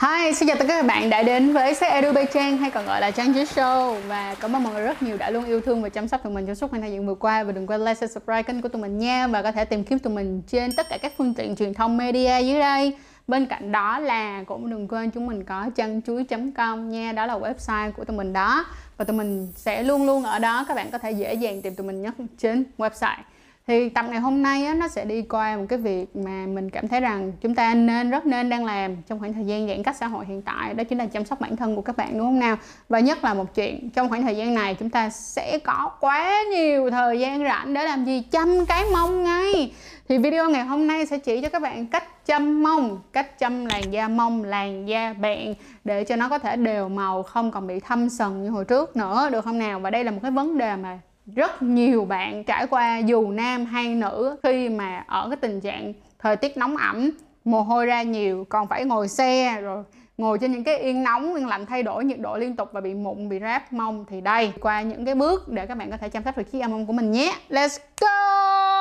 Hi, 0.00 0.32
xin 0.34 0.48
chào 0.48 0.56
tất 0.56 0.64
cả 0.68 0.74
các 0.74 0.86
bạn 0.86 1.10
đã 1.10 1.22
đến 1.22 1.52
với 1.52 1.74
Sách 1.74 1.92
Edu 1.92 2.12
Bay 2.12 2.26
Trang 2.34 2.56
hay 2.56 2.70
còn 2.70 2.86
gọi 2.86 3.00
là 3.00 3.10
Trang 3.10 3.34
Chí 3.34 3.44
Show. 3.44 3.94
Và 4.08 4.34
cảm 4.40 4.56
ơn 4.56 4.62
mọi 4.62 4.72
người 4.72 4.82
rất 4.82 5.02
nhiều 5.02 5.16
đã 5.16 5.30
luôn 5.30 5.44
yêu 5.44 5.60
thương 5.60 5.82
và 5.82 5.88
chăm 5.88 6.08
sóc 6.08 6.22
tụi 6.22 6.32
mình 6.32 6.46
trong 6.46 6.54
suốt 6.54 6.70
khoảng 6.70 6.82
thời 6.82 6.92
gian 6.92 7.06
vừa 7.06 7.14
qua. 7.14 7.44
Và 7.44 7.52
đừng 7.52 7.66
quên 7.66 7.84
like, 7.84 7.94
subscribe 7.94 8.42
kênh 8.42 8.62
của 8.62 8.68
tụi 8.68 8.82
mình 8.82 8.98
nha. 8.98 9.26
Và 9.26 9.42
có 9.42 9.52
thể 9.52 9.64
tìm 9.64 9.84
kiếm 9.84 9.98
tụi 9.98 10.12
mình 10.12 10.42
trên 10.46 10.72
tất 10.72 10.88
cả 10.88 10.98
các 10.98 11.12
phương 11.18 11.34
tiện 11.34 11.56
truyền 11.56 11.74
thông 11.74 11.96
media 11.96 12.40
dưới 12.40 12.60
đây. 12.60 12.96
Bên 13.28 13.46
cạnh 13.46 13.72
đó 13.72 13.98
là 13.98 14.42
cũng 14.46 14.70
đừng 14.70 14.88
quên 14.88 15.10
chúng 15.10 15.26
mình 15.26 15.44
có 15.44 15.70
chân 15.74 16.02
chuối.com 16.06 16.90
nha. 16.90 17.12
Đó 17.12 17.26
là 17.26 17.38
website 17.38 17.92
của 17.92 18.04
tụi 18.04 18.16
mình 18.16 18.32
đó. 18.32 18.64
Và 18.96 19.04
tụi 19.04 19.16
mình 19.16 19.52
sẽ 19.56 19.82
luôn 19.82 20.06
luôn 20.06 20.22
ở 20.22 20.38
đó. 20.38 20.64
Các 20.68 20.74
bạn 20.74 20.90
có 20.90 20.98
thể 20.98 21.10
dễ 21.10 21.34
dàng 21.34 21.62
tìm 21.62 21.74
tụi 21.74 21.86
mình 21.86 22.02
nhất 22.02 22.14
trên 22.38 22.64
website 22.78 23.22
thì 23.70 23.88
tập 23.88 24.04
ngày 24.10 24.20
hôm 24.20 24.42
nay 24.42 24.64
á, 24.66 24.74
nó 24.74 24.88
sẽ 24.88 25.04
đi 25.04 25.22
qua 25.22 25.56
một 25.56 25.64
cái 25.68 25.78
việc 25.78 26.16
mà 26.16 26.46
mình 26.46 26.70
cảm 26.70 26.88
thấy 26.88 27.00
rằng 27.00 27.32
chúng 27.40 27.54
ta 27.54 27.74
nên 27.74 28.10
rất 28.10 28.26
nên 28.26 28.50
đang 28.50 28.64
làm 28.64 28.96
trong 29.02 29.18
khoảng 29.18 29.32
thời 29.32 29.44
gian 29.44 29.68
giãn 29.68 29.82
cách 29.82 29.96
xã 29.96 30.06
hội 30.06 30.24
hiện 30.26 30.42
tại 30.42 30.74
đó 30.74 30.84
chính 30.84 30.98
là 30.98 31.06
chăm 31.06 31.24
sóc 31.24 31.40
bản 31.40 31.56
thân 31.56 31.76
của 31.76 31.82
các 31.82 31.96
bạn 31.96 32.12
đúng 32.12 32.26
không 32.26 32.38
nào? 32.38 32.56
Và 32.88 33.00
nhất 33.00 33.24
là 33.24 33.34
một 33.34 33.54
chuyện 33.54 33.90
trong 33.90 34.08
khoảng 34.08 34.22
thời 34.22 34.36
gian 34.36 34.54
này 34.54 34.74
chúng 34.74 34.90
ta 34.90 35.10
sẽ 35.10 35.58
có 35.64 35.90
quá 36.00 36.42
nhiều 36.50 36.90
thời 36.90 37.20
gian 37.20 37.44
rảnh 37.44 37.74
để 37.74 37.84
làm 37.84 38.04
gì? 38.04 38.22
Chăm 38.30 38.66
cái 38.66 38.84
mông 38.92 39.24
ngay. 39.24 39.72
Thì 40.08 40.18
video 40.18 40.50
ngày 40.50 40.64
hôm 40.64 40.86
nay 40.86 41.06
sẽ 41.06 41.18
chỉ 41.18 41.40
cho 41.40 41.48
các 41.48 41.62
bạn 41.62 41.86
cách 41.86 42.26
chăm 42.26 42.62
mông 42.62 43.00
cách 43.12 43.38
chăm 43.38 43.66
làn 43.66 43.82
da 43.90 44.08
mông 44.08 44.44
làn 44.44 44.88
da 44.88 45.12
bạn 45.12 45.54
để 45.84 46.04
cho 46.04 46.16
nó 46.16 46.28
có 46.28 46.38
thể 46.38 46.56
đều 46.56 46.88
màu 46.88 47.22
không 47.22 47.50
còn 47.50 47.66
bị 47.66 47.80
thâm 47.80 48.08
sần 48.08 48.42
như 48.42 48.50
hồi 48.50 48.64
trước 48.64 48.96
nữa 48.96 49.28
được 49.32 49.44
không 49.44 49.58
nào? 49.58 49.80
Và 49.80 49.90
đây 49.90 50.04
là 50.04 50.10
một 50.10 50.18
cái 50.22 50.30
vấn 50.30 50.58
đề 50.58 50.76
mà 50.76 50.98
rất 51.34 51.62
nhiều 51.62 52.04
bạn 52.04 52.44
trải 52.44 52.66
qua 52.66 52.98
dù 52.98 53.30
nam 53.30 53.64
hay 53.64 53.94
nữ 53.94 54.36
khi 54.42 54.68
mà 54.68 55.04
ở 55.06 55.28
cái 55.28 55.36
tình 55.36 55.60
trạng 55.60 55.92
thời 56.18 56.36
tiết 56.36 56.56
nóng 56.56 56.76
ẩm, 56.76 57.10
mồ 57.44 57.62
hôi 57.62 57.86
ra 57.86 58.02
nhiều, 58.02 58.46
còn 58.48 58.66
phải 58.68 58.84
ngồi 58.84 59.08
xe 59.08 59.60
rồi 59.60 59.84
ngồi 60.18 60.38
trên 60.38 60.52
những 60.52 60.64
cái 60.64 60.78
yên 60.78 61.02
nóng 61.02 61.34
yên 61.34 61.46
lạnh 61.46 61.66
thay 61.66 61.82
đổi 61.82 62.04
nhiệt 62.04 62.20
độ 62.20 62.36
liên 62.36 62.56
tục 62.56 62.68
và 62.72 62.80
bị 62.80 62.94
mụn, 62.94 63.28
bị 63.28 63.38
ráp 63.40 63.72
mông 63.72 64.04
thì 64.08 64.20
đây. 64.20 64.52
Qua 64.60 64.82
những 64.82 65.04
cái 65.04 65.14
bước 65.14 65.48
để 65.48 65.66
các 65.66 65.74
bạn 65.74 65.90
có 65.90 65.96
thể 65.96 66.08
chăm 66.08 66.24
sóc 66.24 66.38
được 66.38 66.52
chiếc 66.52 66.60
âm 66.60 66.70
mông 66.70 66.86
của 66.86 66.92
mình 66.92 67.12
nhé. 67.12 67.34
Let's 67.48 67.78
go! 68.00 68.79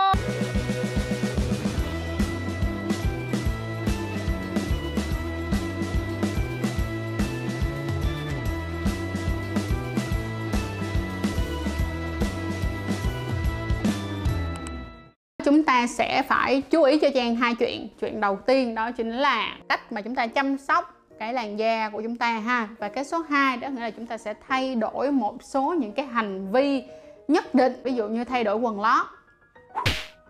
Ta 15.69 15.87
sẽ 15.87 16.23
phải 16.23 16.61
chú 16.61 16.83
ý 16.83 16.99
cho 16.99 17.09
Trang 17.15 17.35
hai 17.35 17.55
chuyện. 17.55 17.87
Chuyện 18.01 18.21
đầu 18.21 18.35
tiên 18.35 18.75
đó 18.75 18.91
chính 18.91 19.11
là 19.11 19.57
cách 19.69 19.91
mà 19.91 20.01
chúng 20.01 20.15
ta 20.15 20.27
chăm 20.27 20.57
sóc 20.57 20.95
cái 21.19 21.33
làn 21.33 21.59
da 21.59 21.89
của 21.89 22.01
chúng 22.01 22.15
ta 22.15 22.31
ha. 22.39 22.67
Và 22.79 22.89
cái 22.89 23.03
số 23.03 23.19
2 23.29 23.57
đó 23.57 23.67
nghĩa 23.69 23.81
là 23.81 23.91
chúng 23.91 24.05
ta 24.05 24.17
sẽ 24.17 24.33
thay 24.47 24.75
đổi 24.75 25.11
một 25.11 25.43
số 25.43 25.75
những 25.79 25.91
cái 25.91 26.05
hành 26.05 26.51
vi 26.51 26.83
nhất 27.27 27.55
định. 27.55 27.73
Ví 27.83 27.93
dụ 27.93 28.07
như 28.07 28.23
thay 28.23 28.43
đổi 28.43 28.55
quần 28.55 28.81
lót 28.81 29.05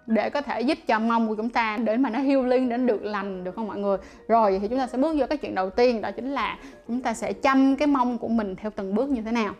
để 0.07 0.29
có 0.29 0.41
thể 0.41 0.61
giúp 0.61 0.77
cho 0.87 0.99
mông 0.99 1.27
của 1.27 1.35
chúng 1.35 1.49
ta 1.49 1.77
để 1.77 1.97
mà 1.97 2.09
nó 2.09 2.19
healing, 2.19 2.69
đến 2.69 2.87
được 2.87 3.03
lành, 3.03 3.43
được 3.43 3.55
không 3.55 3.67
mọi 3.67 3.77
người? 3.77 3.97
Rồi, 4.27 4.59
thì 4.61 4.67
chúng 4.67 4.79
ta 4.79 4.87
sẽ 4.87 4.97
bước 4.97 5.15
vô 5.17 5.25
cái 5.29 5.37
chuyện 5.37 5.55
đầu 5.55 5.69
tiên, 5.69 6.01
đó 6.01 6.11
chính 6.11 6.31
là 6.31 6.57
chúng 6.87 7.01
ta 7.01 7.13
sẽ 7.13 7.33
chăm 7.33 7.75
cái 7.75 7.87
mông 7.87 8.17
của 8.17 8.27
mình 8.27 8.55
theo 8.55 8.71
từng 8.75 8.95
bước 8.95 9.09
như 9.09 9.21
thế 9.21 9.31
nào. 9.31 9.53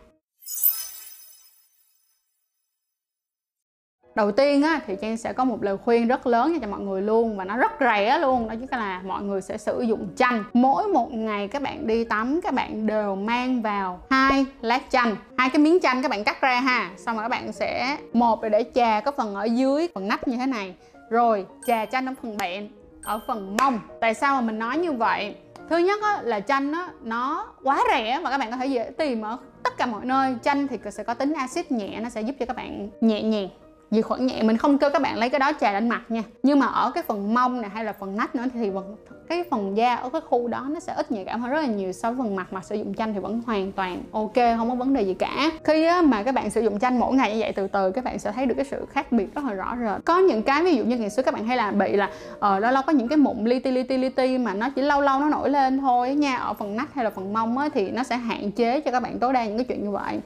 Đầu 4.20 4.32
tiên 4.32 4.62
á, 4.62 4.80
thì 4.86 4.96
trang 5.00 5.16
sẽ 5.16 5.32
có 5.32 5.44
một 5.44 5.62
lời 5.62 5.76
khuyên 5.84 6.08
rất 6.08 6.26
lớn 6.26 6.58
cho 6.60 6.66
mọi 6.66 6.80
người 6.80 7.02
luôn 7.02 7.36
và 7.36 7.44
nó 7.44 7.56
rất 7.56 7.72
rẻ 7.80 8.18
luôn 8.18 8.48
đó 8.48 8.54
chính 8.60 8.78
là 8.78 9.02
mọi 9.06 9.22
người 9.22 9.42
sẽ 9.42 9.58
sử 9.58 9.80
dụng 9.80 10.08
chanh. 10.16 10.44
Mỗi 10.52 10.88
một 10.88 11.12
ngày 11.12 11.48
các 11.48 11.62
bạn 11.62 11.86
đi 11.86 12.04
tắm 12.04 12.40
các 12.42 12.54
bạn 12.54 12.86
đều 12.86 13.16
mang 13.16 13.62
vào 13.62 14.00
hai 14.10 14.46
lát 14.60 14.82
chanh. 14.90 15.16
Hai 15.38 15.50
cái 15.50 15.62
miếng 15.62 15.80
chanh 15.80 16.02
các 16.02 16.10
bạn 16.10 16.24
cắt 16.24 16.40
ra 16.40 16.60
ha 16.60 16.90
xong 16.96 17.16
rồi 17.16 17.24
các 17.24 17.28
bạn 17.28 17.52
sẽ 17.52 17.96
một 18.12 18.42
là 18.42 18.48
để 18.48 18.64
chà 18.74 19.00
có 19.00 19.12
phần 19.12 19.34
ở 19.34 19.44
dưới 19.44 19.88
phần 19.94 20.08
nách 20.08 20.28
như 20.28 20.36
thế 20.36 20.46
này. 20.46 20.74
Rồi 21.10 21.46
chà 21.66 21.84
chanh 21.84 22.06
ở 22.06 22.12
phần 22.22 22.36
bẹn 22.36 22.68
ở 23.02 23.20
phần 23.26 23.56
mông. 23.60 23.80
Tại 24.00 24.14
sao 24.14 24.34
mà 24.34 24.40
mình 24.40 24.58
nói 24.58 24.78
như 24.78 24.92
vậy? 24.92 25.34
Thứ 25.68 25.78
nhất 25.78 26.02
á, 26.02 26.18
là 26.22 26.40
chanh 26.40 26.72
á, 26.72 26.88
nó 27.02 27.46
quá 27.62 27.82
rẻ 27.90 28.20
và 28.22 28.30
các 28.30 28.38
bạn 28.38 28.50
có 28.50 28.56
thể 28.56 28.66
dễ 28.66 28.90
tìm 28.98 29.22
ở 29.22 29.36
tất 29.62 29.78
cả 29.78 29.86
mọi 29.86 30.04
nơi. 30.04 30.36
Chanh 30.42 30.68
thì 30.68 30.78
sẽ 30.90 31.04
có 31.04 31.14
tính 31.14 31.32
axit 31.32 31.72
nhẹ 31.72 32.00
nó 32.00 32.08
sẽ 32.08 32.20
giúp 32.20 32.36
cho 32.40 32.46
các 32.46 32.56
bạn 32.56 32.88
nhẹ 33.00 33.22
nhàng 33.22 33.48
diệt 33.90 34.04
khuẩn 34.04 34.26
nhẹ 34.26 34.42
mình 34.42 34.56
không 34.56 34.78
kêu 34.78 34.90
các 34.92 35.02
bạn 35.02 35.18
lấy 35.18 35.30
cái 35.30 35.38
đó 35.38 35.52
chà 35.60 35.72
lên 35.72 35.88
mặt 35.88 36.02
nha. 36.08 36.22
Nhưng 36.42 36.58
mà 36.58 36.66
ở 36.66 36.90
cái 36.90 37.02
phần 37.02 37.34
mông 37.34 37.60
này 37.60 37.70
hay 37.70 37.84
là 37.84 37.92
phần 37.92 38.16
nách 38.16 38.34
nữa 38.34 38.44
thì 38.54 38.70
vẫn 38.70 38.96
cái 39.28 39.44
phần 39.50 39.76
da 39.76 39.94
ở 39.94 40.10
cái 40.10 40.20
khu 40.20 40.48
đó 40.48 40.66
nó 40.70 40.80
sẽ 40.80 40.92
ít 40.92 41.12
nhạy 41.12 41.24
cảm 41.24 41.40
hơn 41.40 41.50
rất 41.50 41.60
là 41.60 41.66
nhiều 41.66 41.92
so 41.92 42.10
với 42.10 42.18
phần 42.18 42.36
mặt 42.36 42.52
mà 42.52 42.60
sử 42.60 42.76
dụng 42.76 42.94
chanh 42.94 43.14
thì 43.14 43.20
vẫn 43.20 43.42
hoàn 43.46 43.72
toàn 43.72 44.02
ok 44.12 44.34
không 44.56 44.68
có 44.68 44.74
vấn 44.74 44.94
đề 44.94 45.02
gì 45.02 45.14
cả. 45.14 45.50
Khi 45.64 45.84
á, 45.84 46.02
mà 46.02 46.22
các 46.22 46.34
bạn 46.34 46.50
sử 46.50 46.60
dụng 46.60 46.78
chanh 46.78 46.98
mỗi 46.98 47.14
ngày 47.14 47.32
như 47.32 47.40
vậy 47.40 47.52
từ 47.52 47.66
từ 47.66 47.90
các 47.90 48.04
bạn 48.04 48.18
sẽ 48.18 48.32
thấy 48.32 48.46
được 48.46 48.54
cái 48.54 48.64
sự 48.64 48.86
khác 48.90 49.12
biệt 49.12 49.34
rất 49.34 49.44
là 49.44 49.52
rõ 49.54 49.76
rệt. 49.80 50.04
Có 50.04 50.18
những 50.18 50.42
cái 50.42 50.64
ví 50.64 50.76
dụ 50.76 50.84
như 50.84 50.98
ngày 50.98 51.10
xưa 51.10 51.22
các 51.22 51.34
bạn 51.34 51.46
hay 51.46 51.56
là 51.56 51.70
bị 51.70 51.92
là 51.92 52.10
ở 52.38 52.56
uh, 52.56 52.62
lâu 52.62 52.72
lâu 52.72 52.82
có 52.86 52.92
những 52.92 53.08
cái 53.08 53.16
mụn 53.16 53.44
li 53.44 53.58
ti 53.58 53.70
li 53.70 53.82
ti 53.82 53.96
li 53.96 54.08
ti 54.08 54.38
mà 54.38 54.54
nó 54.54 54.70
chỉ 54.70 54.82
lâu 54.82 55.00
lâu 55.00 55.20
nó 55.20 55.28
nổi 55.28 55.50
lên 55.50 55.78
thôi 55.78 56.14
nha. 56.14 56.36
Ở 56.36 56.54
phần 56.54 56.76
nách 56.76 56.94
hay 56.94 57.04
là 57.04 57.10
phần 57.10 57.32
mông 57.32 57.58
á, 57.58 57.68
thì 57.74 57.90
nó 57.90 58.02
sẽ 58.02 58.16
hạn 58.16 58.50
chế 58.50 58.80
cho 58.80 58.90
các 58.90 59.02
bạn 59.02 59.18
tối 59.18 59.32
đa 59.32 59.44
những 59.44 59.56
cái 59.56 59.64
chuyện 59.64 59.84
như 59.84 59.90
vậy. 59.90 60.20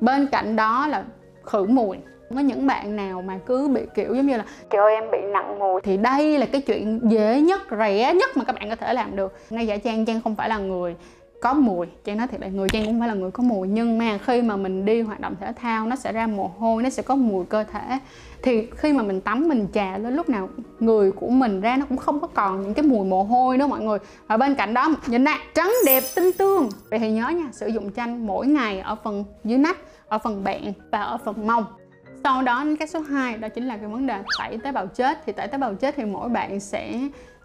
Bên 0.00 0.26
cạnh 0.26 0.56
đó 0.56 0.86
là 0.86 1.04
khử 1.44 1.64
mùi 1.64 1.96
có 2.34 2.40
những 2.40 2.66
bạn 2.66 2.96
nào 2.96 3.22
mà 3.22 3.38
cứ 3.46 3.68
bị, 3.68 3.80
kiểu, 3.94 4.14
giống 4.14 4.26
như 4.26 4.36
là, 4.36 4.44
trời 4.70 4.82
ơi, 4.82 4.94
em 4.94 5.10
bị 5.10 5.18
nặng 5.32 5.58
mùi 5.58 5.80
thì 5.80 5.96
đây 5.96 6.38
là 6.38 6.46
cái 6.46 6.60
chuyện 6.60 7.00
dễ 7.10 7.40
nhất, 7.40 7.60
rẻ 7.78 8.14
nhất 8.14 8.36
mà 8.36 8.44
các 8.44 8.54
bạn 8.54 8.68
có 8.68 8.76
thể 8.76 8.94
làm 8.94 9.16
được. 9.16 9.34
Ngay 9.50 9.66
giả 9.66 9.76
trang 9.76 10.04
trang 10.04 10.20
không 10.20 10.36
phải 10.36 10.48
là 10.48 10.58
người 10.58 10.96
có 11.40 11.54
mùi. 11.54 11.86
Trang 12.04 12.16
nói 12.16 12.26
thiệt 12.26 12.40
là 12.40 12.48
người 12.48 12.68
trang 12.68 12.84
cũng 12.86 13.00
phải 13.00 13.08
là 13.08 13.14
người 13.14 13.30
có 13.30 13.42
mùi. 13.42 13.68
Nhưng 13.68 13.98
mà 13.98 14.18
khi 14.18 14.42
mà 14.42 14.56
mình 14.56 14.84
đi 14.84 15.02
hoạt 15.02 15.20
động 15.20 15.34
thể 15.40 15.52
thao, 15.56 15.86
nó 15.86 15.96
sẽ 15.96 16.12
ra 16.12 16.26
mồ 16.26 16.50
hôi, 16.58 16.82
nó 16.82 16.90
sẽ 16.90 17.02
có 17.02 17.16
mùi 17.16 17.44
cơ 17.44 17.64
thể. 17.64 17.98
Thì 18.42 18.66
khi 18.76 18.92
mà 18.92 19.02
mình 19.02 19.20
tắm, 19.20 19.48
mình 19.48 19.66
trà 19.74 19.98
lên, 19.98 20.16
lúc 20.16 20.28
nào 20.28 20.48
người 20.80 21.12
của 21.12 21.28
mình 21.28 21.60
ra 21.60 21.76
nó 21.76 21.86
cũng 21.88 21.98
không 21.98 22.20
có 22.20 22.26
còn 22.26 22.62
những 22.62 22.74
cái 22.74 22.82
mùi 22.82 23.06
mồ 23.06 23.22
hôi 23.22 23.58
đó 23.58 23.66
mọi 23.66 23.80
người. 23.80 23.98
Và 24.26 24.36
bên 24.36 24.54
cạnh 24.54 24.74
đó, 24.74 24.90
nhìn 25.06 25.24
nè, 25.24 25.38
trắng 25.54 25.72
đẹp 25.86 26.02
tinh 26.16 26.32
tương 26.38 26.68
vậy 26.90 26.98
thì 26.98 27.10
nhớ 27.10 27.28
nha, 27.28 27.48
sử 27.52 27.66
dụng 27.66 27.92
chanh 27.92 28.26
mỗi 28.26 28.46
ngày 28.46 28.80
ở 28.80 28.96
phần 29.04 29.24
dưới 29.44 29.58
nách, 29.58 29.78
ở 30.08 30.18
phần 30.18 30.44
bẹn 30.44 30.72
và 30.92 31.02
ở 31.02 31.18
phần 31.24 31.46
mông 31.46 31.64
sau 32.24 32.42
đó 32.42 32.64
cái 32.78 32.88
số 32.88 33.00
2 33.00 33.36
đó 33.38 33.48
chính 33.48 33.66
là 33.66 33.76
cái 33.76 33.86
vấn 33.86 34.06
đề 34.06 34.22
tẩy 34.38 34.58
tế 34.58 34.72
bào 34.72 34.86
chết. 34.86 35.18
Thì 35.26 35.32
tẩy 35.32 35.48
tế 35.48 35.58
bào 35.58 35.74
chết 35.74 35.94
thì 35.96 36.04
mỗi 36.04 36.28
bạn 36.28 36.60
sẽ 36.60 37.00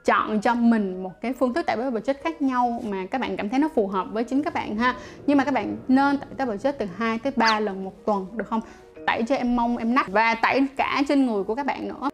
chọn 0.06 0.42
cho 0.42 0.56
mình 0.56 1.04
một 1.04 1.12
cái 1.22 1.34
phương 1.34 1.54
thức 1.54 1.66
tẩy 1.66 1.78
tế 1.78 1.90
bào 1.90 2.00
chết 2.00 2.22
khác 2.24 2.42
nhau 2.42 2.82
mà 2.90 3.06
các 3.06 3.22
bạn 3.22 3.38
cảm 3.38 3.50
thấy 3.50 3.60
nó 3.60 3.70
phù 3.76 3.88
hợp 3.88 4.08
với 4.12 4.24
chính 4.24 4.44
các 4.44 4.54
bạn 4.54 4.78
ha. 4.78 4.96
Nhưng 5.28 5.38
mà 5.38 5.44
các 5.44 5.54
bạn 5.54 5.78
nên 5.88 6.18
tẩy 6.18 6.30
tế 6.38 6.46
bào 6.46 6.58
chết 6.58 6.78
từ 6.80 6.86
2 6.98 7.20
tới 7.20 7.34
3 7.36 7.60
lần 7.60 7.84
một 7.84 8.06
tuần, 8.06 8.28
được 8.38 8.48
không? 8.48 8.62
Tẩy 9.08 9.24
cho 9.28 9.36
em 9.36 9.56
mông, 9.56 9.78
em 9.78 9.96
nách 9.96 10.08
và 10.08 10.36
tẩy 10.36 10.68
cả 10.78 11.02
trên 11.08 11.26
người 11.26 11.44
của 11.44 11.56
các 11.56 11.66
bạn 11.66 11.88
nữa. 11.88 12.10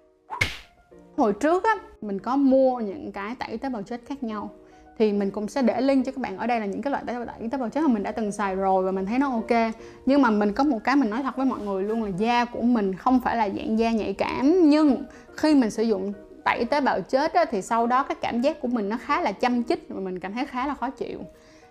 Hồi 1.17 1.33
trước 1.33 1.63
á, 1.63 1.75
mình 2.01 2.19
có 2.19 2.35
mua 2.35 2.79
những 2.79 3.11
cái 3.11 3.35
tẩy 3.39 3.57
tế 3.57 3.69
bào 3.69 3.81
chết 3.81 4.01
khác 4.07 4.23
nhau 4.23 4.51
thì 4.99 5.13
mình 5.13 5.31
cũng 5.31 5.47
sẽ 5.47 5.61
để 5.61 5.81
link 5.81 6.05
cho 6.05 6.11
các 6.11 6.21
bạn 6.21 6.37
ở 6.37 6.47
đây 6.47 6.59
là 6.59 6.65
những 6.65 6.81
cái 6.81 6.91
loại 6.91 7.03
tẩy 7.07 7.49
tế 7.51 7.57
bào 7.57 7.69
chết 7.69 7.81
mà 7.81 7.87
mình 7.87 8.03
đã 8.03 8.11
từng 8.11 8.31
xài 8.31 8.55
rồi 8.55 8.83
và 8.83 8.91
mình 8.91 9.05
thấy 9.05 9.19
nó 9.19 9.31
ok. 9.31 9.73
Nhưng 10.05 10.21
mà 10.21 10.29
mình 10.29 10.53
có 10.53 10.63
một 10.63 10.79
cái 10.83 10.95
mình 10.95 11.09
nói 11.09 11.23
thật 11.23 11.37
với 11.37 11.45
mọi 11.45 11.59
người 11.59 11.83
luôn 11.83 12.03
là 12.03 12.09
da 12.17 12.45
của 12.45 12.61
mình 12.61 12.95
không 12.95 13.19
phải 13.19 13.35
là 13.35 13.49
dạng 13.49 13.79
da 13.79 13.91
nhạy 13.91 14.13
cảm 14.13 14.69
nhưng 14.69 15.03
khi 15.35 15.55
mình 15.55 15.69
sử 15.69 15.83
dụng 15.83 16.13
tẩy 16.43 16.65
tế 16.65 16.81
bào 16.81 17.01
chết 17.01 17.33
á, 17.33 17.45
thì 17.45 17.61
sau 17.61 17.87
đó 17.87 18.03
cái 18.03 18.17
cảm 18.21 18.41
giác 18.41 18.61
của 18.61 18.67
mình 18.67 18.89
nó 18.89 18.97
khá 19.01 19.21
là 19.21 19.31
chăm 19.31 19.63
chích 19.63 19.85
và 19.89 19.99
mình 19.99 20.19
cảm 20.19 20.33
thấy 20.33 20.45
khá 20.45 20.67
là 20.67 20.73
khó 20.73 20.89
chịu. 20.89 21.19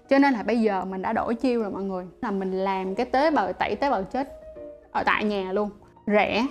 Cho 0.09 0.19
nên 0.19 0.33
là 0.33 0.43
bây 0.43 0.60
giờ 0.60 0.84
mình 0.84 1.03
đã 1.03 1.12
đổi 1.12 1.34
chiêu 1.34 1.62
rồi 1.62 1.71
mọi 1.71 1.83
người. 1.83 2.06
Là 2.22 2.31
mình 2.31 2.53
làm 2.53 2.95
cái 2.95 3.06
tế 3.06 3.31
bào 3.31 3.53
tẩy 3.53 3.77
tế 3.77 3.91
bào 3.91 4.03
chết 4.03 4.41
ở 4.93 5.03
tại 5.06 5.25
nhà 5.25 5.53
luôn 5.53 5.71
rẻ 6.06 6.47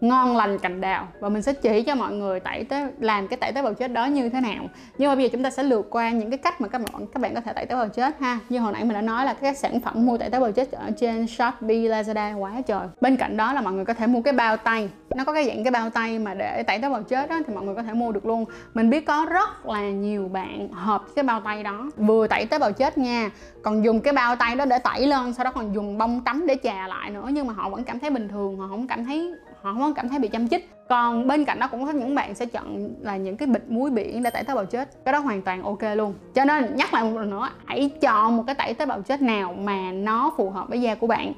ngon 0.00 0.36
lành 0.36 0.58
cành 0.58 0.80
đào. 0.80 1.08
Và 1.20 1.28
mình 1.28 1.42
sẽ 1.42 1.52
chỉ 1.52 1.82
cho 1.82 1.94
mọi 1.94 2.12
người 2.12 2.40
tẩy 2.40 2.64
tế, 2.64 2.86
làm 3.00 3.28
cái 3.28 3.36
tẩy 3.36 3.52
tế 3.52 3.62
bào 3.62 3.74
chết 3.74 3.92
đó 3.92 4.06
như 4.06 4.28
thế 4.28 4.40
nào. 4.40 4.64
Nhưng 4.98 5.08
mà 5.08 5.14
bây 5.14 5.24
giờ 5.24 5.28
chúng 5.32 5.42
ta 5.42 5.50
sẽ 5.50 5.62
lượt 5.62 5.86
qua 5.90 6.10
những 6.10 6.30
cái 6.30 6.38
cách 6.38 6.60
mà 6.60 6.68
các 6.68 6.78
bạn 6.78 7.06
các 7.06 7.20
bạn 7.20 7.34
có 7.34 7.40
thể 7.40 7.52
tẩy 7.52 7.66
tế 7.66 7.76
bào 7.76 7.88
chết 7.88 8.20
ha. 8.20 8.38
Như 8.48 8.58
hồi 8.58 8.72
nãy 8.72 8.84
mình 8.84 8.94
đã 8.94 9.00
nói 9.00 9.24
là 9.24 9.34
các 9.34 9.56
sản 9.56 9.80
phẩm 9.80 10.06
mua 10.06 10.18
tẩy 10.18 10.30
tế 10.30 10.40
bào 10.40 10.52
chết 10.52 10.72
ở 10.72 10.90
trên 10.96 11.26
shopee, 11.26 11.76
lazada, 11.76 12.38
quá 12.38 12.52
trời. 12.66 12.88
Bên 13.00 13.16
cạnh 13.16 13.36
đó 13.36 13.52
là 13.52 13.60
mọi 13.60 13.72
người 13.72 13.84
có 13.84 13.94
thể 13.94 14.06
mua 14.06 14.22
cái 14.22 14.32
bao 14.32 14.56
tay. 14.56 14.88
Nó 15.16 15.24
có 15.24 15.32
cái 15.32 15.44
dạng 15.44 15.64
cái 15.64 15.70
bao 15.70 15.90
tay 15.90 16.18
mà 16.18 16.34
để 16.34 16.62
tẩy 16.62 16.78
tế 16.78 16.88
bào 16.88 17.02
chết 17.02 17.30
đó 17.30 17.38
thì 17.46 17.54
mọi 17.54 17.64
người 17.64 17.74
có 17.74 17.82
thể 17.82 17.92
mua 17.92 18.12
được 18.12 18.26
luôn. 18.26 18.44
Mình 18.74 18.90
biết 18.90 19.06
có 19.06 19.26
rất 19.30 19.66
là 19.66 19.82
nhiều 19.82 20.28
bạn 20.32 20.68
hợp 20.72 21.02
cái 21.16 21.22
bao 21.22 21.40
tay 21.40 21.62
đó. 21.62 21.90
Vừa 21.96 22.26
tẩy 22.26 22.46
tế 22.46 22.58
bào 22.58 22.72
chết 22.72 22.98
nha, 22.98 23.30
còn 23.62 23.84
dùng 23.84 24.00
cái 24.00 24.12
bao 24.12 24.36
tay 24.36 24.56
đó 24.56 24.64
để 24.64 24.78
tẩy 24.78 25.06
lên, 25.06 25.34
sau 25.34 25.44
đó 25.44 25.52
còn 25.54 25.74
dùng 25.74 25.98
bông 25.98 26.20
tắm 26.24 26.46
để 26.46 26.56
chà 26.62 26.88
lại 26.88 27.10
nữa. 27.10 27.28
Nhưng 27.32 27.46
mà 27.46 27.52
họ 27.52 27.68
vẫn 27.68 27.84
cảm 27.84 28.00
thấy 28.00 28.10
bình 28.10 28.28
thường, 28.28 28.58
họ 28.58 28.66
không 28.68 28.86
cảm 28.86 29.04
thấy 29.04 29.34
họ 29.66 29.82
không 29.82 29.94
cảm 29.94 30.08
thấy 30.08 30.18
bị 30.18 30.28
chăm 30.28 30.48
chích. 30.48 30.70
Còn 30.88 31.26
bên 31.26 31.44
cạnh 31.44 31.58
đó 31.58 31.68
cũng 31.70 31.86
có 31.86 31.92
những 31.92 32.14
bạn 32.14 32.34
sẽ 32.34 32.46
chọn 32.46 32.88
là 33.00 33.16
những 33.16 33.36
cái 33.36 33.48
bịch 33.48 33.70
muối 33.70 33.90
biển 33.90 34.22
để 34.22 34.30
tẩy 34.30 34.44
tế 34.44 34.54
bào 34.54 34.64
chết. 34.64 35.04
Cái 35.04 35.12
đó 35.12 35.18
hoàn 35.18 35.42
toàn 35.42 35.62
ok 35.62 35.82
luôn. 35.96 36.14
Cho 36.34 36.44
nên 36.44 36.76
nhắc 36.76 36.94
lại 36.94 37.04
một 37.04 37.18
lần 37.18 37.30
nữa, 37.30 37.48
hãy 37.64 37.90
chọn 38.00 38.36
một 38.36 38.44
cái 38.46 38.54
tẩy 38.54 38.74
tế 38.74 38.86
bào 38.86 39.02
chết 39.02 39.22
nào 39.22 39.52
mà 39.52 39.92
nó 39.92 40.32
phù 40.36 40.50
hợp 40.50 40.68
với 40.68 40.80
da 40.80 40.94
của 40.94 41.06
bạn. 41.06 41.32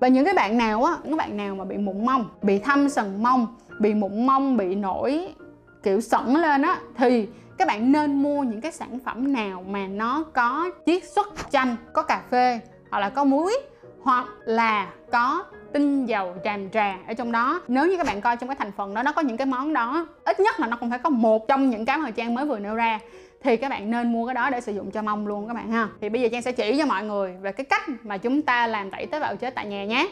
Và 0.00 0.08
những 0.08 0.24
cái 0.24 0.34
bạn 0.34 0.58
nào 0.58 0.84
á, 0.84 0.96
những 1.04 1.16
bạn 1.16 1.36
nào 1.36 1.54
mà 1.54 1.64
bị 1.64 1.76
mụn 1.76 2.06
mông, 2.06 2.28
bị 2.42 2.58
thâm 2.58 2.88
sần 2.88 3.22
mông, 3.22 3.46
bị 3.80 3.94
mụn 3.94 4.26
mông, 4.26 4.56
bị 4.56 4.74
nổi 4.74 5.28
kiểu 5.82 6.00
sẩn 6.00 6.36
lên 6.36 6.62
á, 6.62 6.78
thì 6.96 7.28
các 7.58 7.68
bạn 7.68 7.92
nên 7.92 8.22
mua 8.22 8.42
những 8.42 8.60
cái 8.60 8.72
sản 8.72 8.98
phẩm 9.04 9.32
nào 9.32 9.64
mà 9.68 9.86
nó 9.86 10.22
có 10.22 10.70
chiết 10.86 11.04
xuất 11.04 11.50
chanh, 11.50 11.76
có 11.92 12.02
cà 12.02 12.22
phê 12.30 12.60
hoặc 12.90 13.00
là 13.00 13.08
có 13.08 13.24
muối 13.24 13.58
hoặc 14.02 14.26
là 14.44 14.92
có 15.12 15.44
tinh 15.74 16.06
dầu 16.06 16.34
tràm 16.44 16.70
trà 16.70 16.96
ở 17.06 17.14
trong 17.14 17.32
đó. 17.32 17.60
Nếu 17.68 17.86
như 17.86 17.96
các 17.96 18.06
bạn 18.06 18.20
coi 18.20 18.36
trong 18.36 18.48
cái 18.48 18.56
thành 18.56 18.72
phần 18.76 18.94
đó, 18.94 19.02
nó 19.02 19.12
có 19.12 19.22
những 19.22 19.36
cái 19.36 19.46
món 19.46 19.72
đó, 19.72 20.06
ít 20.24 20.40
nhất 20.40 20.60
là 20.60 20.66
nó 20.66 20.76
cũng 20.76 20.90
phải 20.90 20.98
có 20.98 21.10
một 21.10 21.48
trong 21.48 21.70
những 21.70 21.84
cái 21.84 21.98
mà 21.98 22.10
trang 22.10 22.34
mới 22.34 22.46
vừa 22.46 22.58
nêu 22.58 22.74
ra, 22.74 22.98
thì 23.42 23.56
các 23.56 23.68
bạn 23.68 23.90
nên 23.90 24.12
mua 24.12 24.26
cái 24.26 24.34
đó 24.34 24.50
để 24.50 24.60
sử 24.60 24.72
dụng 24.72 24.90
cho 24.90 25.02
mông 25.02 25.26
luôn 25.26 25.48
các 25.48 25.54
bạn 25.54 25.72
ha. 25.72 25.88
Thì 26.00 26.08
bây 26.08 26.22
giờ 26.22 26.28
trang 26.32 26.42
sẽ 26.42 26.52
chỉ 26.52 26.78
cho 26.78 26.86
mọi 26.86 27.04
người 27.04 27.34
về 27.40 27.52
cái 27.52 27.64
cách 27.64 27.82
mà 28.02 28.18
chúng 28.18 28.42
ta 28.42 28.66
làm 28.66 28.90
tẩy 28.90 29.06
tế 29.06 29.20
bào 29.20 29.36
chết 29.36 29.54
tại 29.54 29.66
nhà 29.66 29.84
nhé. 29.84 30.08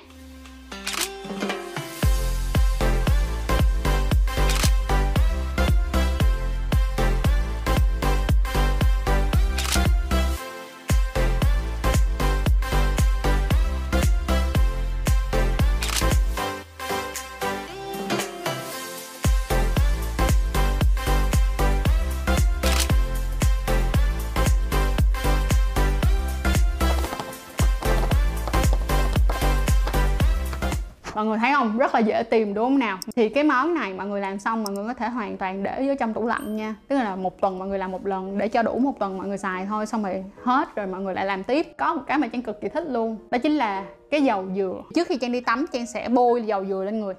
Người 31.32 31.38
thấy 31.38 31.52
không? 31.52 31.78
Rất 31.78 31.94
là 31.94 32.00
dễ 32.00 32.22
tìm 32.22 32.54
đúng 32.54 32.64
không 32.64 32.78
nào? 32.78 32.98
Thì 33.16 33.28
cái 33.28 33.44
món 33.44 33.74
này 33.74 33.92
mọi 33.94 34.06
người 34.06 34.20
làm 34.20 34.38
xong 34.38 34.62
mọi 34.62 34.72
người 34.72 34.84
có 34.88 34.94
thể 34.94 35.08
hoàn 35.08 35.36
toàn 35.36 35.62
để 35.62 35.84
vô 35.86 35.94
trong 36.00 36.14
tủ 36.14 36.26
lạnh 36.26 36.56
nha. 36.56 36.74
Tức 36.88 36.96
là 36.96 37.16
một 37.16 37.40
tuần 37.40 37.58
mọi 37.58 37.68
người 37.68 37.78
làm 37.78 37.92
một 37.92 38.06
lần, 38.06 38.38
để 38.38 38.48
cho 38.48 38.62
đủ 38.62 38.78
một 38.78 38.98
tuần 38.98 39.18
mọi 39.18 39.28
người 39.28 39.38
xài 39.38 39.66
thôi, 39.66 39.86
xong 39.86 40.02
rồi 40.02 40.24
hết 40.42 40.76
rồi 40.76 40.86
mọi 40.86 41.00
người 41.00 41.14
lại 41.14 41.26
làm 41.26 41.42
tiếp. 41.42 41.66
Có 41.78 41.94
một 41.94 42.02
cái 42.06 42.18
mà 42.18 42.26
trang 42.26 42.42
cực 42.42 42.60
kỳ 42.60 42.68
thích 42.68 42.84
luôn, 42.88 43.16
đó 43.30 43.38
chính 43.38 43.52
là 43.52 43.84
cái 44.10 44.22
dầu 44.22 44.44
dừa. 44.56 44.82
Trước 44.94 45.06
khi 45.06 45.16
trang 45.16 45.32
đi 45.32 45.40
tắm, 45.40 45.64
trang 45.72 45.86
sẽ 45.86 46.08
bôi 46.08 46.42
dầu 46.42 46.64
dừa 46.64 46.84
lên 46.84 47.00
người. 47.00 47.14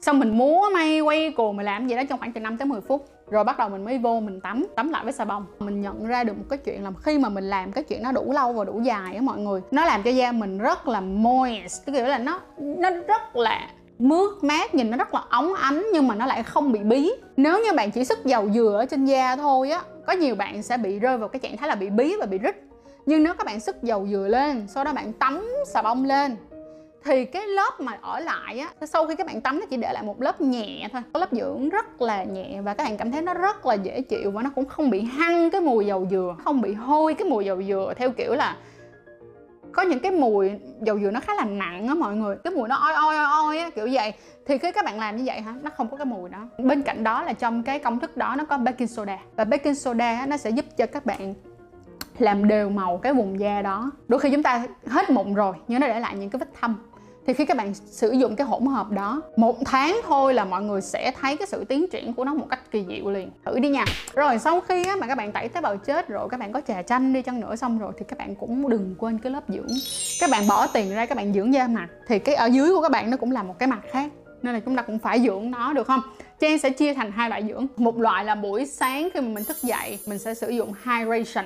Xong 0.00 0.18
mình 0.18 0.38
múa 0.38 0.62
may 0.74 1.00
quay 1.00 1.30
cuồng 1.30 1.56
mình 1.56 1.66
làm 1.66 1.88
gì 1.88 1.96
đó 1.96 2.02
trong 2.08 2.18
khoảng 2.18 2.32
từ 2.32 2.40
5 2.40 2.56
tới 2.56 2.66
10 2.66 2.80
phút 2.80 3.06
rồi 3.30 3.44
bắt 3.44 3.58
đầu 3.58 3.68
mình 3.68 3.84
mới 3.84 3.98
vô 3.98 4.20
mình 4.20 4.40
tắm 4.40 4.66
tắm 4.76 4.90
lại 4.90 5.04
với 5.04 5.12
xà 5.12 5.24
bông. 5.24 5.46
Mình 5.58 5.80
nhận 5.80 6.06
ra 6.06 6.24
được 6.24 6.38
một 6.38 6.44
cái 6.48 6.58
chuyện 6.58 6.84
là 6.84 6.90
khi 7.02 7.18
mà 7.18 7.28
mình 7.28 7.44
làm 7.44 7.72
cái 7.72 7.84
chuyện 7.84 8.02
nó 8.02 8.12
đủ 8.12 8.32
lâu 8.32 8.52
và 8.52 8.64
đủ 8.64 8.80
dài 8.80 9.14
á 9.14 9.20
mọi 9.20 9.38
người, 9.38 9.60
nó 9.70 9.84
làm 9.84 10.02
cho 10.02 10.10
da 10.10 10.32
mình 10.32 10.58
rất 10.58 10.88
là 10.88 11.00
moist 11.00 11.86
tức 11.86 11.92
là 11.92 12.18
nó 12.18 12.40
nó 12.58 12.90
rất 12.90 13.36
là 13.36 13.68
mướt 13.98 14.44
mát, 14.44 14.74
nhìn 14.74 14.90
nó 14.90 14.96
rất 14.96 15.14
là 15.14 15.22
óng 15.28 15.54
ánh 15.54 15.86
nhưng 15.92 16.08
mà 16.08 16.14
nó 16.14 16.26
lại 16.26 16.42
không 16.42 16.72
bị 16.72 16.80
bí. 16.80 17.12
Nếu 17.36 17.64
như 17.64 17.72
bạn 17.76 17.90
chỉ 17.90 18.04
sức 18.04 18.24
dầu 18.24 18.50
dừa 18.50 18.76
ở 18.80 18.86
trên 18.86 19.04
da 19.04 19.36
thôi 19.36 19.70
á, 19.70 19.82
có 20.06 20.12
nhiều 20.12 20.34
bạn 20.34 20.62
sẽ 20.62 20.76
bị 20.76 20.98
rơi 20.98 21.18
vào 21.18 21.28
cái 21.28 21.40
trạng 21.40 21.56
thái 21.56 21.68
là 21.68 21.74
bị 21.74 21.90
bí 21.90 22.14
và 22.20 22.26
bị 22.26 22.38
rít. 22.38 22.62
Nhưng 23.06 23.22
nếu 23.22 23.34
các 23.34 23.46
bạn 23.46 23.60
sức 23.60 23.82
dầu 23.82 24.06
dừa 24.10 24.28
lên, 24.28 24.66
sau 24.68 24.84
đó 24.84 24.92
bạn 24.92 25.12
tắm 25.12 25.48
xà 25.66 25.82
bông 25.82 26.04
lên 26.04 26.36
thì 27.06 27.24
cái 27.24 27.46
lớp 27.46 27.80
mà 27.80 27.92
ở 28.00 28.20
lại 28.20 28.58
á, 28.58 28.86
sau 28.86 29.06
khi 29.06 29.14
các 29.14 29.26
bạn 29.26 29.40
tắm 29.40 29.60
nó 29.60 29.66
chỉ 29.66 29.76
để 29.76 29.92
lại 29.92 30.02
một 30.02 30.22
lớp 30.22 30.40
nhẹ 30.40 30.88
thôi. 30.92 31.02
Có 31.12 31.20
lớp 31.20 31.32
dưỡng 31.32 31.68
rất 31.68 32.02
là 32.02 32.24
nhẹ 32.24 32.60
và 32.60 32.74
các 32.74 32.84
bạn 32.84 32.96
cảm 32.96 33.10
thấy 33.10 33.22
nó 33.22 33.34
rất 33.34 33.66
là 33.66 33.74
dễ 33.74 34.00
chịu 34.00 34.30
và 34.30 34.42
nó 34.42 34.50
cũng 34.54 34.64
không 34.64 34.90
bị 34.90 35.02
hăng 35.02 35.50
cái 35.50 35.60
mùi 35.60 35.86
dầu 35.86 36.06
dừa, 36.10 36.36
không 36.44 36.60
bị 36.60 36.72
hôi 36.72 37.14
cái 37.14 37.28
mùi 37.28 37.44
dầu 37.44 37.62
dừa 37.62 37.92
theo 37.96 38.10
kiểu 38.10 38.34
là 38.34 38.56
có 39.72 39.82
những 39.82 40.00
cái 40.00 40.12
mùi 40.12 40.50
dầu 40.80 40.98
dừa 40.98 41.10
nó 41.10 41.20
khá 41.20 41.34
là 41.34 41.44
nặng 41.44 41.88
á 41.88 41.94
mọi 41.94 42.16
người. 42.16 42.36
Cái 42.44 42.52
mùi 42.52 42.68
nó 42.68 42.76
oi 42.76 42.92
oi 42.92 43.16
oi 43.16 43.26
oi 43.46 43.58
á, 43.58 43.70
kiểu 43.70 43.88
vậy. 43.92 44.12
Thì 44.46 44.58
khi 44.58 44.72
các 44.72 44.84
bạn 44.84 44.98
làm 44.98 45.16
như 45.16 45.22
vậy 45.26 45.40
hả? 45.40 45.54
Nó 45.62 45.70
không 45.76 45.88
có 45.88 45.96
cái 45.96 46.06
mùi 46.06 46.30
đó. 46.30 46.38
Bên 46.58 46.82
cạnh 46.82 47.04
đó 47.04 47.22
là 47.22 47.32
trong 47.32 47.62
cái 47.62 47.78
công 47.78 48.00
thức 48.00 48.16
đó 48.16 48.34
nó 48.38 48.44
có 48.44 48.58
baking 48.58 48.86
soda. 48.86 49.18
Và 49.36 49.44
baking 49.44 49.74
soda 49.74 50.26
nó 50.26 50.36
sẽ 50.36 50.50
giúp 50.50 50.64
cho 50.76 50.86
các 50.86 51.06
bạn 51.06 51.34
làm 52.18 52.48
đều 52.48 52.70
màu 52.70 52.98
cái 52.98 53.12
vùng 53.12 53.40
da 53.40 53.62
đó. 53.62 53.90
Đôi 54.08 54.20
khi 54.20 54.30
chúng 54.30 54.42
ta 54.42 54.66
hết 54.86 55.10
mụn 55.10 55.34
rồi 55.34 55.54
nhưng 55.68 55.80
nó 55.80 55.88
để 55.88 56.00
lại 56.00 56.16
những 56.16 56.30
cái 56.30 56.38
vết 56.38 56.48
thâm 56.60 56.76
thì 57.26 57.34
khi 57.34 57.44
các 57.44 57.56
bạn 57.56 57.74
sử 57.74 58.12
dụng 58.12 58.36
cái 58.36 58.46
hỗn 58.46 58.66
hợp 58.66 58.90
đó 58.90 59.22
một 59.36 59.56
tháng 59.64 60.00
thôi 60.06 60.34
là 60.34 60.44
mọi 60.44 60.62
người 60.62 60.80
sẽ 60.80 61.12
thấy 61.20 61.36
cái 61.36 61.46
sự 61.46 61.64
tiến 61.64 61.86
triển 61.90 62.12
của 62.14 62.24
nó 62.24 62.34
một 62.34 62.46
cách 62.50 62.70
kỳ 62.70 62.84
diệu 62.88 63.10
liền. 63.10 63.30
Thử 63.44 63.58
đi 63.58 63.68
nha. 63.68 63.84
Rồi 64.14 64.38
sau 64.38 64.60
khi 64.60 64.84
á, 64.84 64.96
mà 64.96 65.06
các 65.06 65.14
bạn 65.14 65.32
tẩy 65.32 65.48
tế 65.48 65.60
bào 65.60 65.76
chết 65.76 66.08
rồi 66.08 66.28
các 66.30 66.40
bạn 66.40 66.52
có 66.52 66.60
trà 66.68 66.82
chanh 66.82 67.12
đi 67.12 67.22
chăng 67.22 67.40
nữa 67.40 67.56
xong 67.56 67.78
rồi 67.78 67.92
thì 67.98 68.04
các 68.08 68.18
bạn 68.18 68.34
cũng 68.34 68.68
đừng 68.68 68.94
quên 68.98 69.18
cái 69.18 69.32
lớp 69.32 69.44
dưỡng. 69.48 69.68
Các 70.20 70.30
bạn 70.30 70.48
bỏ 70.48 70.66
tiền 70.66 70.94
ra 70.94 71.06
các 71.06 71.16
bạn 71.16 71.32
dưỡng 71.32 71.54
da 71.54 71.66
mặt 71.66 71.88
thì 72.06 72.18
cái 72.18 72.34
ở 72.34 72.46
dưới 72.46 72.70
của 72.74 72.82
các 72.82 72.90
bạn 72.90 73.10
nó 73.10 73.16
cũng 73.16 73.32
là 73.32 73.42
một 73.42 73.58
cái 73.58 73.66
mặt 73.66 73.80
khác 73.90 74.10
nên 74.42 74.54
là 74.54 74.60
chúng 74.60 74.76
ta 74.76 74.82
cũng 74.82 74.98
phải 74.98 75.20
dưỡng 75.20 75.50
nó 75.50 75.72
được 75.72 75.86
không? 75.86 76.00
Trang 76.40 76.58
sẽ 76.58 76.70
chia 76.70 76.94
thành 76.94 77.12
hai 77.12 77.28
loại 77.28 77.44
dưỡng. 77.48 77.66
Một 77.76 77.98
loại 77.98 78.24
là 78.24 78.34
buổi 78.34 78.66
sáng 78.66 79.08
khi 79.14 79.20
mà 79.20 79.28
mình 79.28 79.44
thức 79.44 79.56
dậy 79.62 79.98
Mình 80.06 80.18
sẽ 80.18 80.34
sử 80.34 80.50
dụng 80.50 80.72
hydration 80.84 81.44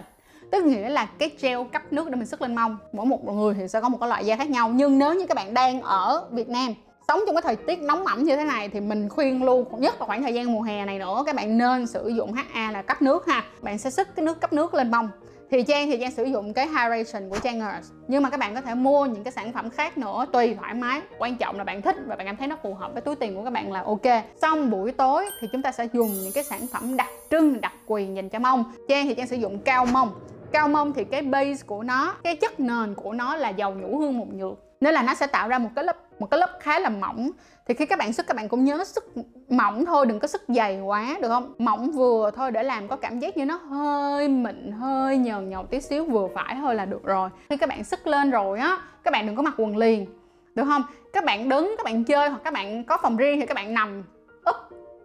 tức 0.51 0.65
nghĩa 0.65 0.89
là 0.89 1.07
cái 1.19 1.31
gel 1.41 1.59
cấp 1.73 1.83
nước 1.93 2.11
để 2.11 2.17
mình 2.17 2.27
sức 2.27 2.43
lên 2.43 2.55
mông. 2.55 2.77
Mỗi 2.93 3.07
một 3.07 3.25
người 3.25 3.55
thì 3.55 3.69
sẽ 3.69 3.81
có 3.81 3.89
một 3.89 3.99
cái 4.01 4.09
loại 4.09 4.27
da 4.27 4.37
khác 4.37 4.51
nhau. 4.51 4.69
Nhưng 4.75 4.99
nếu 4.99 5.15
như 5.15 5.27
các 5.27 5.35
bạn 5.35 5.55
đang 5.55 5.83
ở 5.83 6.25
Việt 6.31 6.49
Nam, 6.49 6.75
sống 7.09 7.21
trong 7.27 7.35
cái 7.35 7.43
thời 7.43 7.57
tiết 7.57 7.79
nóng 7.79 8.07
ẩm 8.07 8.25
như 8.25 8.37
thế 8.37 8.45
này, 8.45 8.69
thì 8.69 8.81
mình 8.81 9.09
khuyên 9.09 9.45
luôn 9.45 9.81
nhất 9.81 10.01
là 10.01 10.07
khoảng 10.07 10.23
thời 10.23 10.35
gian 10.35 10.53
mùa 10.53 10.63
hè 10.63 10.85
này 10.85 10.99
nữa, 10.99 11.23
các 11.27 11.35
bạn 11.35 11.59
nên 11.59 11.87
sử 11.87 12.09
dụng 12.09 12.33
HA 12.33 12.71
là 12.73 12.83
cấp 12.83 13.03
nước 13.03 13.27
ha. 13.27 13.45
Bạn 13.61 13.79
sẽ 13.79 13.91
sức 13.91 14.09
cái 14.17 14.25
nước 14.25 14.41
cấp 14.41 14.53
nước 14.53 14.75
lên 14.75 14.91
mông. 14.91 15.09
Thì 15.51 15.63
Trang 15.63 15.87
thì 15.87 15.97
Trang 16.01 16.11
sử 16.11 16.25
dụng 16.25 16.53
cái 16.53 16.67
hydration 16.67 17.31
của 17.31 17.39
Changers 17.39 17.91
nhưng 18.09 18.23
mà 18.23 18.31
các 18.31 18.41
bạn 18.41 18.55
có 18.55 18.61
thể 18.61 18.75
mua 18.75 19.07
những 19.07 19.25
cái 19.25 19.33
sản 19.33 19.53
phẩm 19.53 19.71
khác 19.71 19.99
nữa, 19.99 20.27
tùy 20.33 20.55
thoải 20.55 20.75
mái. 20.75 21.01
Quan 21.19 21.37
trọng 21.37 21.59
là 21.59 21.65
bạn 21.65 21.83
thích 21.83 21.97
và 22.07 22.17
bạn 22.17 22.27
cảm 22.27 22.37
thấy 22.37 22.49
nó 22.49 22.57
phù 22.63 22.75
hợp 22.75 22.93
với 22.93 23.03
túi 23.03 23.17
tiền 23.17 23.37
của 23.37 23.45
các 23.45 23.51
bạn 23.51 23.73
là 23.73 23.83
ok. 23.83 24.25
Xong 24.43 24.71
buổi 24.71 24.93
tối 24.93 25.27
thì 25.41 25.49
chúng 25.53 25.63
ta 25.63 25.73
sẽ 25.73 25.89
dùng 25.93 26.15
những 26.23 26.33
cái 26.33 26.45
sản 26.45 26.67
phẩm 26.67 26.97
đặc 26.97 27.09
trưng, 27.31 27.61
đặc 27.61 27.73
quyền 27.87 28.17
dành 28.17 28.29
cho 28.29 28.39
mông. 28.39 28.65
Trang 28.89 29.07
thì 29.07 29.15
Trang 29.15 29.27
sử 29.27 29.37
dụng 29.37 29.59
cao 29.59 29.87
mông 29.87 30.13
cao 30.53 30.69
mông 30.69 30.93
thì 30.93 31.05
cái 31.05 31.23
base 31.23 31.63
của 31.67 31.83
nó, 31.83 32.15
cái 32.25 32.37
chất 32.37 32.61
nền 32.61 32.95
của 32.95 33.13
nó 33.13 33.37
là 33.37 33.49
dầu 33.49 33.75
nhũ 33.75 33.99
hương 33.99 34.19
mục 34.19 34.29
nhược. 34.35 34.59
Nên 34.81 34.95
là 34.95 35.03
nó 35.03 35.15
sẽ 35.15 35.27
tạo 35.27 35.49
ra 35.49 35.59
một 35.59 35.69
cái 35.77 35.85
lớp, 35.85 35.97
một 36.19 36.31
cái 36.31 36.41
lớp 36.41 36.51
khá 36.61 36.79
là 36.79 36.89
mỏng. 36.89 37.31
Thì 37.69 37.75
khi 37.75 37.87
các 37.87 37.99
bạn 37.99 38.13
sức 38.13 38.27
các 38.27 38.37
bạn 38.37 38.49
cũng 38.49 38.65
nhớ 38.65 38.85
sức 38.85 39.13
mỏng 39.49 39.85
thôi, 39.85 40.07
đừng 40.07 40.21
có 40.21 40.29
sức 40.29 40.43
dày 40.49 40.81
quá, 40.81 41.17
được 41.23 41.29
không? 41.29 41.55
Mỏng 41.59 41.91
vừa 41.91 42.31
thôi 42.37 42.51
để 42.51 42.63
làm 42.63 42.89
có 42.89 42.97
cảm 42.97 43.19
giác 43.19 43.37
như 43.37 43.45
nó 43.45 43.57
hơi 43.57 44.29
mịn, 44.29 44.73
hơi 44.73 45.17
nhờn 45.17 45.51
nhầu 45.51 45.67
tí 45.67 45.81
xíu, 45.81 46.05
vừa 46.05 46.29
phải 46.35 46.57
thôi 46.61 46.75
là 46.75 46.85
được 46.85 47.05
rồi. 47.05 47.31
Khi 47.49 47.57
các 47.57 47.69
bạn 47.69 47.85
sức 47.85 48.07
lên 48.07 48.31
rồi 48.31 48.59
á, 48.59 48.79
các 49.05 49.11
bạn 49.11 49.27
đừng 49.27 49.37
có 49.37 49.43
mặc 49.43 49.55
quần 49.57 49.77
liền, 49.77 50.07
được 50.55 50.65
không? 50.65 50.83
Các 51.13 51.25
bạn 51.25 51.49
đứng, 51.49 51.75
các 51.77 51.85
bạn 51.85 52.05
chơi 52.05 52.29
hoặc 52.29 52.41
các 52.45 52.53
bạn 52.53 52.85
có 52.85 52.99
phòng 53.03 53.17
riêng 53.17 53.41
thì 53.41 53.47
các 53.47 53.55
bạn 53.55 53.75
nằm 53.75 54.05
úp 54.45 54.57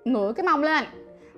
ngửa 0.05 0.33
cái 0.33 0.45
mông 0.45 0.63
lên 0.63 0.85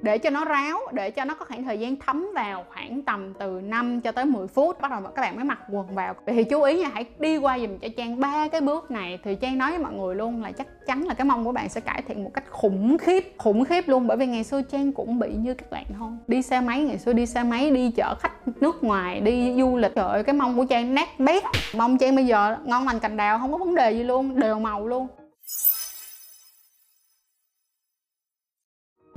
để 0.01 0.17
cho 0.17 0.29
nó 0.29 0.45
ráo, 0.45 0.79
để 0.91 1.11
cho 1.11 1.25
nó 1.25 1.33
có 1.33 1.45
khoảng 1.45 1.63
thời 1.63 1.79
gian 1.79 1.95
thấm 1.95 2.27
vào 2.35 2.65
khoảng 2.73 3.01
tầm 3.01 3.33
từ 3.39 3.61
5 3.63 4.01
cho 4.01 4.11
tới 4.11 4.25
10 4.25 4.47
phút. 4.47 4.81
Bắt 4.81 4.91
đầu 4.91 5.01
các 5.01 5.21
bạn 5.21 5.35
mới 5.35 5.45
mặc 5.45 5.59
quần 5.71 5.95
vào. 5.95 6.13
Vậy 6.25 6.35
thì 6.35 6.43
chú 6.43 6.61
ý 6.61 6.79
nha, 6.79 6.89
hãy 6.93 7.05
đi 7.19 7.37
qua 7.37 7.59
dùm 7.59 7.77
cho 7.77 7.87
trang 7.97 8.19
ba 8.19 8.47
cái 8.47 8.61
bước 8.61 8.91
này. 8.91 9.19
Thì 9.23 9.35
trang 9.35 9.57
nói 9.57 9.69
với 9.69 9.79
mọi 9.79 9.93
người 9.93 10.15
luôn 10.15 10.43
là 10.43 10.51
chắc 10.51 10.67
chắn 10.87 11.03
là 11.03 11.13
cái 11.13 11.25
mông 11.25 11.45
của 11.45 11.51
bạn 11.51 11.69
sẽ 11.69 11.81
cải 11.81 12.01
thiện 12.01 12.23
một 12.23 12.31
cách 12.33 12.43
khủng 12.49 12.97
khiếp 12.97 13.33
khủng 13.37 13.65
khiếp 13.65 13.87
luôn. 13.87 14.07
Bởi 14.07 14.17
vì 14.17 14.25
ngày 14.27 14.43
xưa 14.43 14.61
trang 14.61 14.91
cũng 14.91 15.19
bị 15.19 15.29
như 15.33 15.53
các 15.53 15.71
bạn 15.71 15.85
thôi. 15.99 16.09
Đi 16.27 16.41
xe 16.41 16.61
máy, 16.61 16.83
ngày 16.83 16.97
xưa 16.97 17.13
đi 17.13 17.25
xe 17.25 17.43
máy, 17.43 17.71
đi 17.71 17.91
chở 17.91 18.15
khách 18.19 18.33
nước 18.61 18.83
ngoài, 18.83 19.21
đi 19.21 19.55
du 19.57 19.77
lịch. 19.77 19.95
Trời 19.95 20.07
ơi, 20.07 20.23
cái 20.23 20.33
mông 20.33 20.57
của 20.57 20.65
trang 20.65 20.95
nát 20.95 21.19
bét. 21.19 21.43
Mông 21.75 21.97
trang 21.97 22.15
bây 22.15 22.25
giờ 22.25 22.57
ngon 22.65 22.85
lành 22.85 22.99
cành 22.99 23.17
đào, 23.17 23.39
không 23.39 23.51
có 23.51 23.57
vấn 23.57 23.75
đề 23.75 23.91
gì 23.91 24.03
luôn, 24.03 24.39
đều 24.39 24.59
màu 24.59 24.87
luôn. 24.87 25.07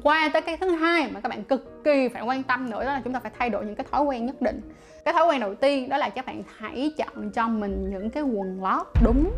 Qua 0.03 0.31
tới 0.33 0.43
cái 0.43 0.57
thứ 0.57 0.71
hai 0.71 1.11
mà 1.13 1.21
các 1.21 1.29
bạn 1.29 1.45
cực 1.45 1.85
kỳ 1.85 2.09
phải 2.09 2.23
quan 2.23 2.43
tâm 2.43 2.71
nữa, 2.71 2.85
đó 2.85 2.93
là 2.93 3.01
chúng 3.05 3.13
ta 3.13 3.21
phải 3.21 3.33
thay 3.39 3.51
đổi 3.51 3.65
những 3.65 3.75
cái 3.75 3.87
thói 3.91 4.03
quen 4.03 4.27
nhất 4.27 4.43
định. 4.43 4.61
Cái 5.05 5.15
thói 5.15 5.27
quen 5.27 5.41
đầu 5.41 5.55
tiên 5.55 5.89
đó 5.89 5.97
là 5.97 6.09
các 6.09 6.27
bạn 6.27 6.43
hãy 6.57 6.93
chọn 6.99 7.31
cho 7.31 7.49
mình 7.49 7.91
những 7.91 8.11
cái 8.11 8.23
quần 8.23 8.63
lót 8.63 8.87
đúng 9.05 9.31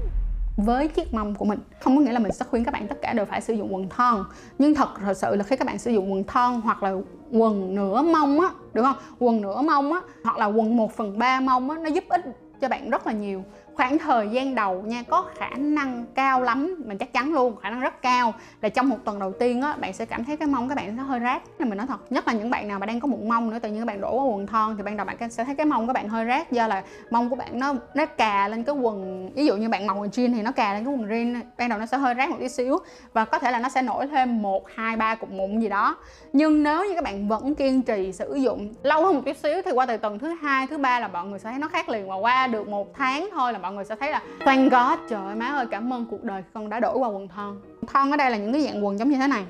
với 0.57 0.89
chiếc 0.89 1.15
mông 1.15 1.35
của 1.35 1.45
mình. 1.45 1.59
Không 1.81 1.97
có 1.97 2.03
nghĩa 2.03 2.13
là 2.13 2.19
mình 2.19 2.33
sẽ 2.33 2.45
khuyên 2.51 2.65
các 2.65 2.71
bạn 2.71 2.89
tất 2.89 2.97
cả 3.03 3.13
đều 3.13 3.25
phải 3.25 3.41
sử 3.41 3.55
dụng 3.55 3.75
quần 3.75 3.89
thon, 3.89 4.25
nhưng 4.59 4.75
thật 4.75 4.89
thật 5.01 5.15
sự 5.17 5.37
là 5.37 5.45
khi 5.45 5.57
các 5.57 5.67
bạn 5.67 5.79
sử 5.79 5.91
dụng 5.91 6.13
quần 6.13 6.25
thon 6.25 6.61
hoặc 6.61 6.83
là 6.83 6.93
quần 7.33 7.75
nửa 7.75 8.03
mông 8.03 8.41
á, 8.41 8.49
được 8.73 8.83
không? 8.83 8.97
Quần 9.19 9.41
nửa 9.41 9.63
mông 9.63 9.93
á, 9.93 10.01
hoặc 10.25 10.39
là 10.39 10.47
quần 10.47 10.77
1 10.77 10.97
phần 10.97 11.19
ba 11.19 11.41
mông 11.41 11.71
á, 11.71 11.77
nó 11.79 11.89
giúp 11.89 12.05
ích 12.09 12.23
cho 12.61 12.69
bạn 12.69 12.91
rất 12.91 13.07
là 13.07 13.13
nhiều 13.13 13.45
khoảng 13.75 13.99
thời 13.99 14.29
gian 14.29 14.55
đầu 14.55 14.83
nha, 14.83 15.03
có 15.09 15.25
khả 15.39 15.51
năng 15.57 16.05
cao 16.15 16.43
lắm, 16.43 16.75
mình 16.87 16.99
chắc 16.99 17.13
chắn 17.13 17.35
luôn, 17.35 17.57
khả 17.57 17.71
năng 17.71 17.81
rất 17.81 18.03
cao, 18.03 18.35
là 18.61 18.69
trong 18.69 18.89
một 18.89 18.97
tuần 19.05 19.19
đầu 19.19 19.33
tiên 19.33 19.63
á, 19.63 19.77
bạn 19.81 19.93
sẽ 19.93 20.07
cảm 20.07 20.25
thấy 20.25 20.37
cái 20.37 20.49
mông 20.49 20.69
các 20.69 20.75
bạn 20.75 20.97
sẽ 20.97 21.03
hơi 21.03 21.21
rát. 21.21 21.43
Nên 21.59 21.69
mình 21.69 21.79
nói 21.79 21.87
thật, 21.87 22.13
nhất 22.13 22.27
là 22.27 22.33
những 22.33 22.51
bạn 22.51 22.69
nào 22.69 22.79
mà 22.79 22.87
đang 22.87 23.01
có 23.01 23.09
mụn 23.09 23.29
mông 23.29 23.51
nữa, 23.51 23.59
tự 23.59 23.69
nhiên 23.69 23.79
các 23.79 23.87
bạn 23.87 24.01
đổ 24.01 24.15
qua 24.15 24.25
quần 24.25 24.47
thon 24.47 24.77
thì 24.77 24.83
ban 24.83 24.97
đầu 24.97 25.07
bạn 25.07 25.31
sẽ 25.31 25.45
thấy 25.45 25.55
cái 25.55 25.67
mông 25.67 25.87
các 25.87 25.93
bạn 25.93 26.09
hơi 26.09 26.27
rát, 26.27 26.53
do 26.53 26.67
là 26.67 26.83
mông 27.11 27.31
của 27.31 27.37
bạn 27.37 27.59
nó 27.59 27.75
nó 27.95 28.07
cà 28.07 28.49
lên 28.49 28.65
cái 28.65 28.75
quần, 28.75 29.31
ví 29.35 29.47
dụ 29.47 29.57
như 29.57 29.69
bạn 29.69 29.87
mặc 29.87 29.95
quần 29.95 30.11
jean 30.11 30.35
thì 30.35 30.43
nó 30.43 30.53
cà 30.53 30.75
lên 30.75 30.85
cái 30.85 30.95
quần 30.95 31.09
jean, 31.09 31.41
ban 31.59 31.69
đầu 31.69 31.79
nó 31.79 31.87
sẽ 31.87 31.97
hơi 31.97 32.15
rát 32.15 32.31
một 32.31 32.37
tí 32.41 32.49
xíu, 32.49 32.79
và 33.13 33.25
có 33.25 33.39
thể 33.39 33.51
là 33.51 33.59
nó 33.59 33.69
sẽ 33.69 33.83
nổi 33.83 34.07
thêm 34.07 34.43
một, 34.43 34.69
hai, 34.75 34.97
ba 34.97 35.15
cục 35.15 35.31
mụn 35.31 35.61
gì 35.61 35.69
đó. 35.69 35.97
Nhưng 36.33 36.63
nếu 36.63 36.85
như 36.85 36.95
các 36.95 37.05
bạn 37.05 37.29
vẫn 37.29 37.55
kiên 37.55 37.83
trì 37.83 38.13
sử 38.13 38.35
dụng 38.35 38.75
lâu 38.83 39.07
hơn 39.07 39.15
một 39.15 39.23
tí 39.25 39.35
xíu 39.35 39.63
thì 39.65 39.71
qua 39.71 39.87
từ 39.87 39.97
tuần 39.97 40.19
thứ 40.19 40.29
hai, 40.29 40.67
thứ 40.67 40.79
ba 40.79 41.01
là 41.01 41.09
mọi 41.09 41.27
người 41.27 41.39
sẽ 41.39 41.51
thấy 41.51 41.59
nó 41.59 41.69
khác 41.69 41.89
liền, 41.89 42.09
và 42.09 42.15
qua 42.15 42.47
được 42.47 42.69
một 42.69 42.95
tháng 42.95 43.29
thôi 43.33 43.53
là 43.53 43.59
mọi 43.63 43.73
người 43.73 43.85
sẽ 43.85 43.97
thấy 44.01 44.11
là 44.11 44.23
thank 44.41 44.73
God, 44.73 45.11
trời 45.11 45.27
ơi 45.27 45.35
má 45.35 45.47
ơi, 45.47 45.67
cảm 45.71 45.93
ơn 45.93 46.07
cuộc 46.11 46.25
đời 46.25 46.43
con 46.55 46.69
đã 46.69 46.81
đổi 46.81 46.99
qua 46.99 47.09
quần 47.09 47.29
thon. 47.29 47.61
Thon 47.87 48.11
ở 48.11 48.17
đây 48.17 48.31
là 48.31 48.37
những 48.37 48.53
cái 48.53 48.63
dạng 48.63 48.85
quần 48.85 48.99
giống 48.99 49.11
như 49.11 49.17
thế 49.17 49.27
này. 49.27 49.45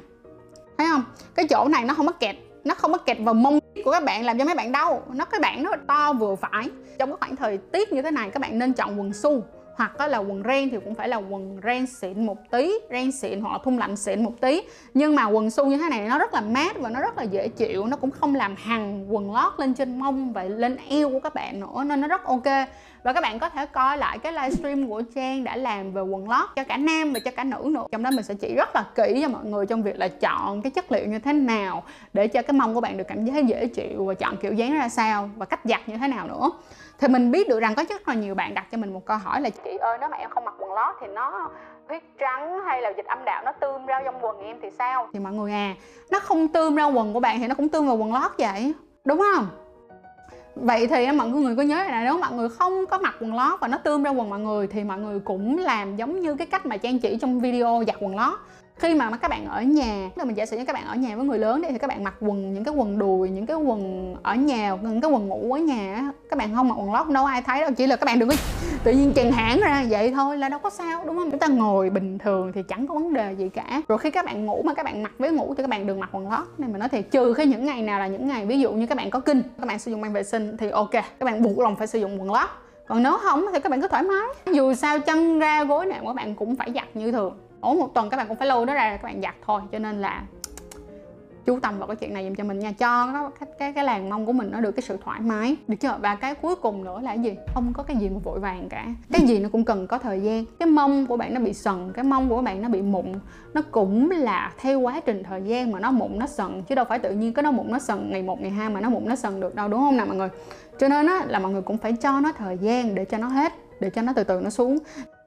Thấy 0.78 0.86
không? 0.90 1.04
Cái 1.34 1.46
chỗ 1.50 1.68
này 1.68 1.84
nó 1.84 1.94
không 1.94 2.06
có 2.06 2.12
kẹt, 2.12 2.36
nó 2.64 2.74
không 2.74 2.92
có 2.92 2.98
kẹt 2.98 3.16
vào 3.20 3.34
mông 3.34 3.58
của 3.84 3.92
các 3.92 4.04
bạn, 4.04 4.24
làm 4.24 4.38
cho 4.38 4.44
mấy 4.44 4.54
bạn 4.54 4.72
đau. 4.72 5.02
Nó 5.12 5.24
cái 5.24 5.40
bạn 5.40 5.62
nó 5.62 5.70
to 5.86 6.12
vừa 6.12 6.34
phải. 6.34 6.70
Trong 6.98 7.10
cái 7.10 7.16
khoảng 7.20 7.36
thời 7.36 7.58
tiết 7.58 7.92
như 7.92 8.02
thế 8.02 8.10
này, 8.10 8.30
các 8.30 8.40
bạn 8.40 8.58
nên 8.58 8.72
chọn 8.72 9.00
quần 9.00 9.12
su 9.12 9.42
hoặc 9.76 10.00
là 10.00 10.18
quần 10.18 10.42
ren 10.42 10.70
thì 10.70 10.78
cũng 10.84 10.94
phải 10.94 11.08
là 11.08 11.16
quần 11.16 11.60
ren 11.64 11.86
xịn 11.86 12.26
một 12.26 12.50
tí, 12.50 12.72
ren 12.90 13.12
xịn 13.12 13.40
hoặc 13.40 13.52
là 13.52 13.58
thun 13.64 13.76
lạnh 13.76 13.96
xịn 13.96 14.24
một 14.24 14.40
tí. 14.40 14.62
Nhưng 14.94 15.14
mà 15.14 15.26
quần 15.26 15.50
su 15.50 15.66
như 15.66 15.78
thế 15.78 15.88
này 15.88 16.08
nó 16.08 16.18
rất 16.18 16.34
là 16.34 16.40
mát 16.40 16.78
và 16.78 16.90
nó 16.90 17.00
rất 17.00 17.18
là 17.18 17.22
dễ 17.22 17.48
chịu, 17.48 17.86
nó 17.86 17.96
cũng 17.96 18.10
không 18.10 18.34
làm 18.34 18.54
hằn 18.58 19.06
quần 19.08 19.34
lót 19.34 19.52
lên 19.58 19.74
trên 19.74 19.98
mông 19.98 20.32
và 20.32 20.44
lên 20.44 20.76
eo 20.88 21.10
của 21.10 21.20
các 21.20 21.34
bạn 21.34 21.60
nữa 21.60 21.84
nên 21.84 22.00
nó 22.00 22.08
rất 22.08 22.24
ok. 22.24 22.46
Và 23.02 23.12
các 23.12 23.20
bạn 23.20 23.38
có 23.38 23.48
thể 23.48 23.66
coi 23.66 23.98
lại 23.98 24.18
cái 24.18 24.32
livestream 24.32 24.88
của 24.88 25.02
Trang 25.14 25.44
đã 25.44 25.56
làm 25.56 25.92
về 25.92 26.02
quần 26.02 26.28
lót 26.28 26.48
cho 26.56 26.64
cả 26.64 26.76
nam 26.76 27.12
và 27.12 27.20
cho 27.24 27.30
cả 27.30 27.44
nữ 27.44 27.70
nữa. 27.70 27.84
Trong 27.92 28.02
đó 28.02 28.10
mình 28.10 28.24
sẽ 28.24 28.34
chỉ 28.34 28.54
rất 28.54 28.76
là 28.76 28.84
kỹ 28.94 29.18
cho 29.22 29.28
mọi 29.28 29.44
người 29.44 29.66
trong 29.66 29.82
việc 29.82 29.98
là 29.98 30.08
chọn 30.08 30.62
cái 30.62 30.70
chất 30.70 30.92
liệu 30.92 31.06
như 31.06 31.18
thế 31.18 31.32
nào 31.32 31.82
để 32.12 32.28
cho 32.28 32.42
cái 32.42 32.52
mông 32.52 32.74
của 32.74 32.80
bạn 32.80 32.96
được 32.96 33.04
cảm 33.08 33.24
giác 33.24 33.46
dễ 33.46 33.66
chịu 33.66 34.04
và 34.04 34.14
chọn 34.14 34.36
kiểu 34.36 34.52
dáng 34.52 34.74
ra 34.74 34.88
sao 34.88 35.30
và 35.36 35.46
cách 35.46 35.60
giặt 35.64 35.88
như 35.88 35.96
thế 35.96 36.08
nào 36.08 36.28
nữa 36.28 36.50
thì 37.02 37.08
mình 37.08 37.30
biết 37.30 37.48
được 37.48 37.60
rằng 37.60 37.74
có 37.74 37.84
rất 37.88 38.08
là 38.08 38.14
nhiều 38.14 38.34
bạn 38.34 38.54
đặt 38.54 38.66
cho 38.72 38.78
mình 38.78 38.94
một 38.94 39.06
câu 39.06 39.16
hỏi 39.16 39.40
là, 39.40 39.50
chị 39.50 39.76
ơi, 39.80 39.98
nếu 40.00 40.08
mà 40.08 40.16
em 40.16 40.30
không 40.30 40.44
mặc 40.44 40.54
quần 40.58 40.72
lót 40.72 40.96
thì 41.00 41.06
nó 41.06 41.50
huyết 41.88 42.02
trắng 42.18 42.60
hay 42.66 42.82
là 42.82 42.92
dịch 42.96 43.06
âm 43.06 43.24
đạo 43.24 43.42
nó 43.44 43.52
tươm 43.52 43.86
ra 43.86 44.00
trong 44.04 44.24
quần 44.24 44.40
em 44.40 44.56
thì 44.62 44.70
sao? 44.70 45.08
Thì 45.12 45.18
mọi 45.18 45.32
người 45.32 45.52
à 45.52 45.74
nó 46.10 46.18
không 46.18 46.48
tươm 46.48 46.76
ra 46.76 46.84
quần 46.84 47.12
của 47.12 47.20
bạn 47.20 47.38
thì 47.38 47.46
nó 47.46 47.54
cũng 47.54 47.68
tươm 47.68 47.86
vào 47.86 47.96
quần 47.96 48.12
lót 48.12 48.30
vậy. 48.38 48.74
Đúng 49.04 49.18
không? 49.18 49.46
Vậy 50.54 50.86
thì 50.86 51.12
mọi 51.12 51.28
người 51.28 51.56
có 51.56 51.62
nhớ 51.62 51.76
là 51.76 52.04
nếu 52.04 52.18
mọi 52.18 52.32
người 52.32 52.48
không 52.48 52.86
có 52.86 52.98
mặc 52.98 53.14
quần 53.20 53.34
lót 53.34 53.60
và 53.60 53.68
nó 53.68 53.78
tươm 53.78 54.02
ra 54.02 54.10
quần 54.10 54.30
mọi 54.30 54.40
người 54.40 54.66
thì 54.66 54.84
mọi 54.84 54.98
người 54.98 55.20
cũng 55.20 55.58
làm 55.58 55.96
giống 55.96 56.20
như 56.20 56.34
cái 56.34 56.46
cách 56.46 56.66
mà 56.66 56.76
trang 56.76 56.98
chỉ 56.98 57.18
trong 57.20 57.40
video 57.40 57.82
giặt 57.86 57.96
quần 58.00 58.16
lót 58.16 58.34
khi 58.76 58.94
mà 58.94 59.10
các 59.16 59.28
bạn 59.28 59.46
ở 59.46 59.62
nhà 59.62 60.10
là 60.16 60.24
mình 60.24 60.36
giả 60.36 60.46
sử 60.46 60.58
như 60.58 60.64
các 60.64 60.72
bạn 60.72 60.86
ở 60.86 60.94
nhà 60.94 61.16
với 61.16 61.24
người 61.24 61.38
lớn 61.38 61.62
đi 61.62 61.68
thì 61.70 61.78
các 61.78 61.86
bạn 61.86 62.04
mặc 62.04 62.14
quần 62.20 62.54
những 62.54 62.64
cái 62.64 62.74
quần 62.74 62.98
đùi 62.98 63.30
những 63.30 63.46
cái 63.46 63.56
quần 63.56 64.14
ở 64.22 64.34
nhà 64.34 64.76
những 64.82 65.00
cái 65.00 65.10
quần 65.10 65.28
ngủ 65.28 65.52
ở 65.52 65.58
nhà 65.58 66.12
các 66.30 66.38
bạn 66.38 66.54
không 66.54 66.68
mặc 66.68 66.74
quần 66.78 66.92
lót 66.92 67.08
đâu 67.08 67.24
ai 67.24 67.42
thấy 67.42 67.60
đâu 67.60 67.70
chỉ 67.76 67.86
là 67.86 67.96
các 67.96 68.04
bạn 68.04 68.18
đừng 68.18 68.28
có 68.28 68.34
tự 68.84 68.92
nhiên 68.92 69.12
chèn 69.16 69.32
hãng 69.32 69.60
ra 69.60 69.84
vậy 69.90 70.10
thôi 70.10 70.38
là 70.38 70.48
đâu 70.48 70.58
có 70.58 70.70
sao 70.70 71.04
đúng 71.06 71.16
không 71.16 71.30
chúng 71.30 71.40
ta 71.40 71.46
ngồi 71.46 71.90
bình 71.90 72.18
thường 72.18 72.52
thì 72.54 72.62
chẳng 72.68 72.86
có 72.86 72.94
vấn 72.94 73.12
đề 73.12 73.32
gì 73.32 73.48
cả 73.48 73.82
rồi 73.88 73.98
khi 73.98 74.10
các 74.10 74.24
bạn 74.24 74.46
ngủ 74.46 74.62
mà 74.64 74.74
các 74.74 74.82
bạn 74.82 75.02
mặc 75.02 75.12
với 75.18 75.30
ngủ 75.30 75.54
thì 75.56 75.62
các 75.62 75.70
bạn 75.70 75.86
đừng 75.86 76.00
mặc 76.00 76.10
quần 76.12 76.30
lót 76.30 76.44
nên 76.58 76.72
mà 76.72 76.78
nói 76.78 76.88
thiệt 76.88 77.10
trừ 77.10 77.34
khi 77.34 77.46
những 77.46 77.66
ngày 77.66 77.82
nào 77.82 77.98
là 77.98 78.06
những 78.06 78.28
ngày 78.28 78.46
ví 78.46 78.60
dụ 78.60 78.72
như 78.72 78.86
các 78.86 78.98
bạn 78.98 79.10
có 79.10 79.20
kinh 79.20 79.42
các 79.58 79.66
bạn 79.66 79.78
sử 79.78 79.90
dụng 79.90 80.00
mang 80.00 80.12
vệ 80.12 80.22
sinh 80.22 80.56
thì 80.56 80.70
ok 80.70 80.90
các 80.92 81.24
bạn 81.24 81.42
buộc 81.42 81.58
lòng 81.58 81.76
phải 81.76 81.86
sử 81.86 81.98
dụng 81.98 82.20
quần 82.20 82.32
lót 82.32 82.48
còn 82.86 83.02
nếu 83.02 83.18
không 83.22 83.44
thì 83.52 83.60
các 83.60 83.70
bạn 83.70 83.80
cứ 83.80 83.88
thoải 83.88 84.02
mái 84.02 84.54
dù 84.54 84.74
sao 84.74 84.98
chân 84.98 85.38
ra 85.38 85.64
gối 85.64 85.86
nào 85.86 86.02
các 86.06 86.12
bạn 86.12 86.34
cũng 86.34 86.56
phải 86.56 86.72
giặt 86.74 86.96
như 86.96 87.12
thường 87.12 87.34
ổn 87.62 87.78
một 87.78 87.94
tuần 87.94 88.10
các 88.10 88.16
bạn 88.16 88.28
cũng 88.28 88.36
phải 88.36 88.48
lôi 88.48 88.66
nó 88.66 88.74
ra 88.74 88.96
các 88.96 89.02
bạn 89.02 89.22
giặt 89.22 89.34
thôi. 89.46 89.60
Cho 89.72 89.78
nên 89.78 90.00
là 90.00 90.22
chú 91.44 91.58
tâm 91.60 91.78
vào 91.78 91.86
cái 91.86 91.96
chuyện 91.96 92.14
này 92.14 92.24
dùm 92.24 92.34
cho 92.34 92.44
mình 92.44 92.58
nha. 92.58 92.72
Cho 92.72 93.06
nó 93.06 93.30
cái, 93.40 93.48
cái 93.58 93.72
cái 93.72 93.84
làn 93.84 94.10
mông 94.10 94.26
của 94.26 94.32
mình 94.32 94.50
nó 94.50 94.60
được 94.60 94.72
cái 94.72 94.82
sự 94.82 94.96
thoải 95.04 95.20
mái. 95.20 95.56
Được 95.68 95.76
chưa? 95.80 95.98
Và 96.00 96.14
cái 96.14 96.34
cuối 96.34 96.56
cùng 96.56 96.84
nữa 96.84 97.00
là 97.02 97.14
cái 97.14 97.24
gì? 97.24 97.34
Không 97.54 97.72
có 97.76 97.82
cái 97.82 97.96
gì 97.96 98.08
mà 98.08 98.18
vội 98.24 98.40
vàng 98.40 98.68
cả. 98.68 98.86
Cái 99.12 99.20
gì 99.20 99.38
nó 99.38 99.48
cũng 99.52 99.64
cần 99.64 99.86
có 99.86 99.98
thời 99.98 100.20
gian. 100.20 100.44
Cái 100.58 100.68
mông 100.68 101.06
của 101.06 101.16
bạn 101.16 101.34
nó 101.34 101.40
bị 101.40 101.54
sần 101.54 101.92
cái 101.94 102.04
mông 102.04 102.28
của 102.28 102.42
bạn 102.42 102.62
nó 102.62 102.68
bị 102.68 102.82
mụn. 102.82 103.06
Nó 103.54 103.62
cũng 103.70 104.10
là 104.10 104.52
theo 104.58 104.80
quá 104.80 105.00
trình 105.00 105.22
thời 105.22 105.42
gian 105.42 105.72
mà 105.72 105.80
nó 105.80 105.90
mụn 105.90 106.18
nó 106.18 106.26
sần. 106.26 106.62
Chứ 106.62 106.74
đâu 106.74 106.84
phải 106.88 106.98
tự 106.98 107.10
nhiên 107.10 107.34
cái 107.34 107.42
nó 107.42 107.50
mụn 107.50 107.70
nó 107.70 107.78
sần 107.78 108.10
ngày 108.10 108.22
một 108.22 108.40
ngày 108.40 108.50
hai 108.50 108.70
mà 108.70 108.80
nó 108.80 108.90
mụn 108.90 109.08
nó 109.08 109.16
sần 109.16 109.40
được 109.40 109.54
đâu 109.54 109.68
đúng 109.68 109.80
không 109.80 109.96
nào 109.96 110.06
mọi 110.06 110.16
người? 110.16 110.28
Cho 110.78 110.88
nên 110.88 111.06
á 111.06 111.24
là 111.28 111.38
mọi 111.38 111.52
người 111.52 111.62
cũng 111.62 111.78
phải 111.78 111.92
cho 111.92 112.20
nó 112.20 112.32
thời 112.32 112.58
gian 112.58 112.94
để 112.94 113.04
cho 113.04 113.18
nó 113.18 113.28
hết 113.28 113.52
để 113.80 113.90
cho 113.90 114.02
nó 114.02 114.12
từ 114.16 114.24
từ 114.24 114.40
nó 114.40 114.50
xuống 114.50 114.78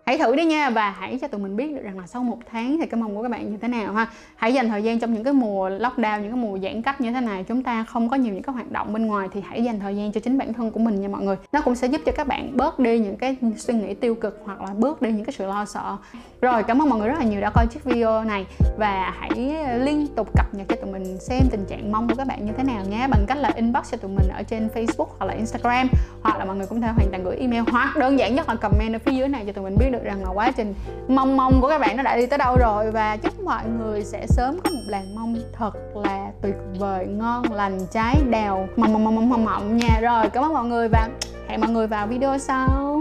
hãy 0.06 0.18
thử 0.18 0.36
đi 0.36 0.46
nha 0.46 0.70
và 0.70 0.90
hãy 1.00 1.18
cho 1.22 1.28
tụi 1.28 1.42
mình 1.42 1.58
biết 1.58 1.76
được 1.76 1.82
rằng 1.84 2.00
là 2.00 2.08
sau 2.08 2.24
một 2.24 2.38
tháng 2.52 2.78
thì 2.80 2.86
cái 2.88 3.02
mong 3.02 3.16
của 3.16 3.24
các 3.24 3.32
bạn 3.32 3.52
như 3.52 3.58
thế 3.58 3.68
nào 3.68 3.94
ha. 3.94 4.08
Hãy 4.36 4.54
dành 4.54 4.70
thời 4.70 4.84
gian 4.84 5.00
trong 5.00 5.14
những 5.14 5.24
cái 5.24 5.34
mùa 5.34 5.70
lockdown, 5.70 6.22
những 6.22 6.32
cái 6.32 6.40
mùa 6.40 6.60
giãn 6.60 6.82
cách 6.82 7.02
như 7.02 7.12
thế 7.12 7.22
này, 7.22 7.44
chúng 7.44 7.64
ta 7.64 7.84
không 7.84 8.10
có 8.10 8.16
nhiều 8.16 8.34
những 8.34 8.44
cái 8.44 8.54
hoạt 8.54 8.72
động 8.72 8.94
bên 8.94 9.06
ngoài 9.06 9.28
thì 9.34 9.42
hãy 9.48 9.64
dành 9.64 9.80
thời 9.80 9.98
gian 9.98 10.12
cho 10.12 10.20
chính 10.20 10.38
bản 10.38 10.54
thân 10.54 10.72
của 10.72 10.80
mình 10.80 11.02
nha 11.02 11.08
mọi 11.08 11.24
người. 11.24 11.36
Nó 11.52 11.62
cũng 11.62 11.76
sẽ 11.76 11.88
giúp 11.88 12.02
cho 12.06 12.12
các 12.12 12.28
bạn 12.28 12.58
bớt 12.58 12.80
đi 12.80 13.00
những 13.00 13.18
cái 13.18 13.38
suy 13.58 13.74
nghĩ 13.74 13.94
tiêu 13.94 14.16
cực 14.16 14.42
hoặc 14.46 14.62
là 14.62 14.70
bớt 14.78 15.02
đi 15.02 15.12
những 15.12 15.26
cái 15.26 15.34
sự 15.38 15.48
lo 15.48 15.66
sợ. 15.66 15.98
Rồi, 16.42 16.64
cảm 16.64 16.82
ơn 16.82 16.90
mọi 16.90 17.00
người 17.00 17.10
rất 17.10 17.20
là 17.20 17.26
nhiều 17.26 17.42
đã 17.42 17.50
coi 17.50 17.68
chiếc 17.68 17.84
video 17.84 18.24
này 18.24 18.46
và 18.78 19.14
hãy 19.20 19.56
liên 19.80 20.08
tục 20.16 20.30
cập 20.38 20.54
nhật 20.54 20.68
cho 20.70 20.76
tụi 20.76 20.92
mình 20.92 21.18
xem 21.20 21.44
tình 21.52 21.66
trạng 21.70 21.92
mong 21.92 22.08
của 22.08 22.16
các 22.18 22.28
bạn 22.28 22.46
như 22.46 22.52
thế 22.58 22.64
nào 22.64 22.84
nhé 22.90 23.08
bằng 23.12 23.26
cách 23.28 23.38
là 23.38 23.52
inbox 23.56 23.92
cho 23.92 23.98
tụi 23.98 24.12
mình 24.12 24.28
ở 24.36 24.44
trên 24.44 24.70
Facebook 24.76 25.08
hoặc 25.20 25.26
là 25.26 25.34
Instagram 25.34 25.88
hoặc 26.24 26.38
là 26.40 26.46
mọi 26.46 26.56
người 26.56 26.68
cũng 26.68 26.82
thể 26.82 26.88
hoàn 26.88 27.08
toàn 27.12 27.24
gửi 27.24 27.36
email. 27.36 27.64
Hoặc 27.72 27.98
đơn 27.98 28.20
giản 28.20 28.36
nhất 28.36 28.50
là 28.50 28.56
comment 28.56 28.94
ở 28.94 29.00
phía 29.00 29.12
dưới 29.12 29.28
này 29.28 29.44
cho 29.46 29.52
tụi 29.52 29.64
mình 29.64 29.76
biết 29.80 29.90
được 29.96 30.04
rằng 30.04 30.24
là 30.24 30.30
quá 30.30 30.52
trình 30.58 30.74
mong 31.08 31.38
mong 31.38 31.62
của 31.62 31.68
các 31.68 31.80
bạn 31.80 31.98
nó 31.98 32.04
đã 32.04 32.18
đi 32.18 32.26
tới 32.26 32.38
đâu 32.38 32.58
rồi 32.60 32.92
và 32.92 33.18
chúc 33.18 33.40
mọi 33.44 33.64
người 33.80 34.04
sẽ 34.04 34.26
sớm 34.28 34.60
có 34.64 34.70
một 34.70 34.84
làn 34.88 35.16
mông 35.16 35.36
thật 35.54 35.72
là 35.96 36.32
tuyệt 36.42 36.56
vời, 36.80 37.06
ngon, 37.06 37.54
lành, 37.54 37.80
trái 37.92 38.16
đào. 38.30 38.68
Mong 38.78 38.94
mong 38.94 39.04
mong 39.04 39.16
mong 39.16 39.30
mong 39.30 39.46
mọng 39.46 39.78
nha. 39.78 40.00
Rồi, 40.02 40.30
cảm 40.30 40.44
ơn 40.44 40.54
mọi 40.54 40.66
người 40.66 40.88
và 40.88 41.10
hẹn 41.48 41.62
mọi 41.62 41.70
người 41.70 41.88
vào 41.88 42.08
video 42.08 42.38
sau. 42.38 42.95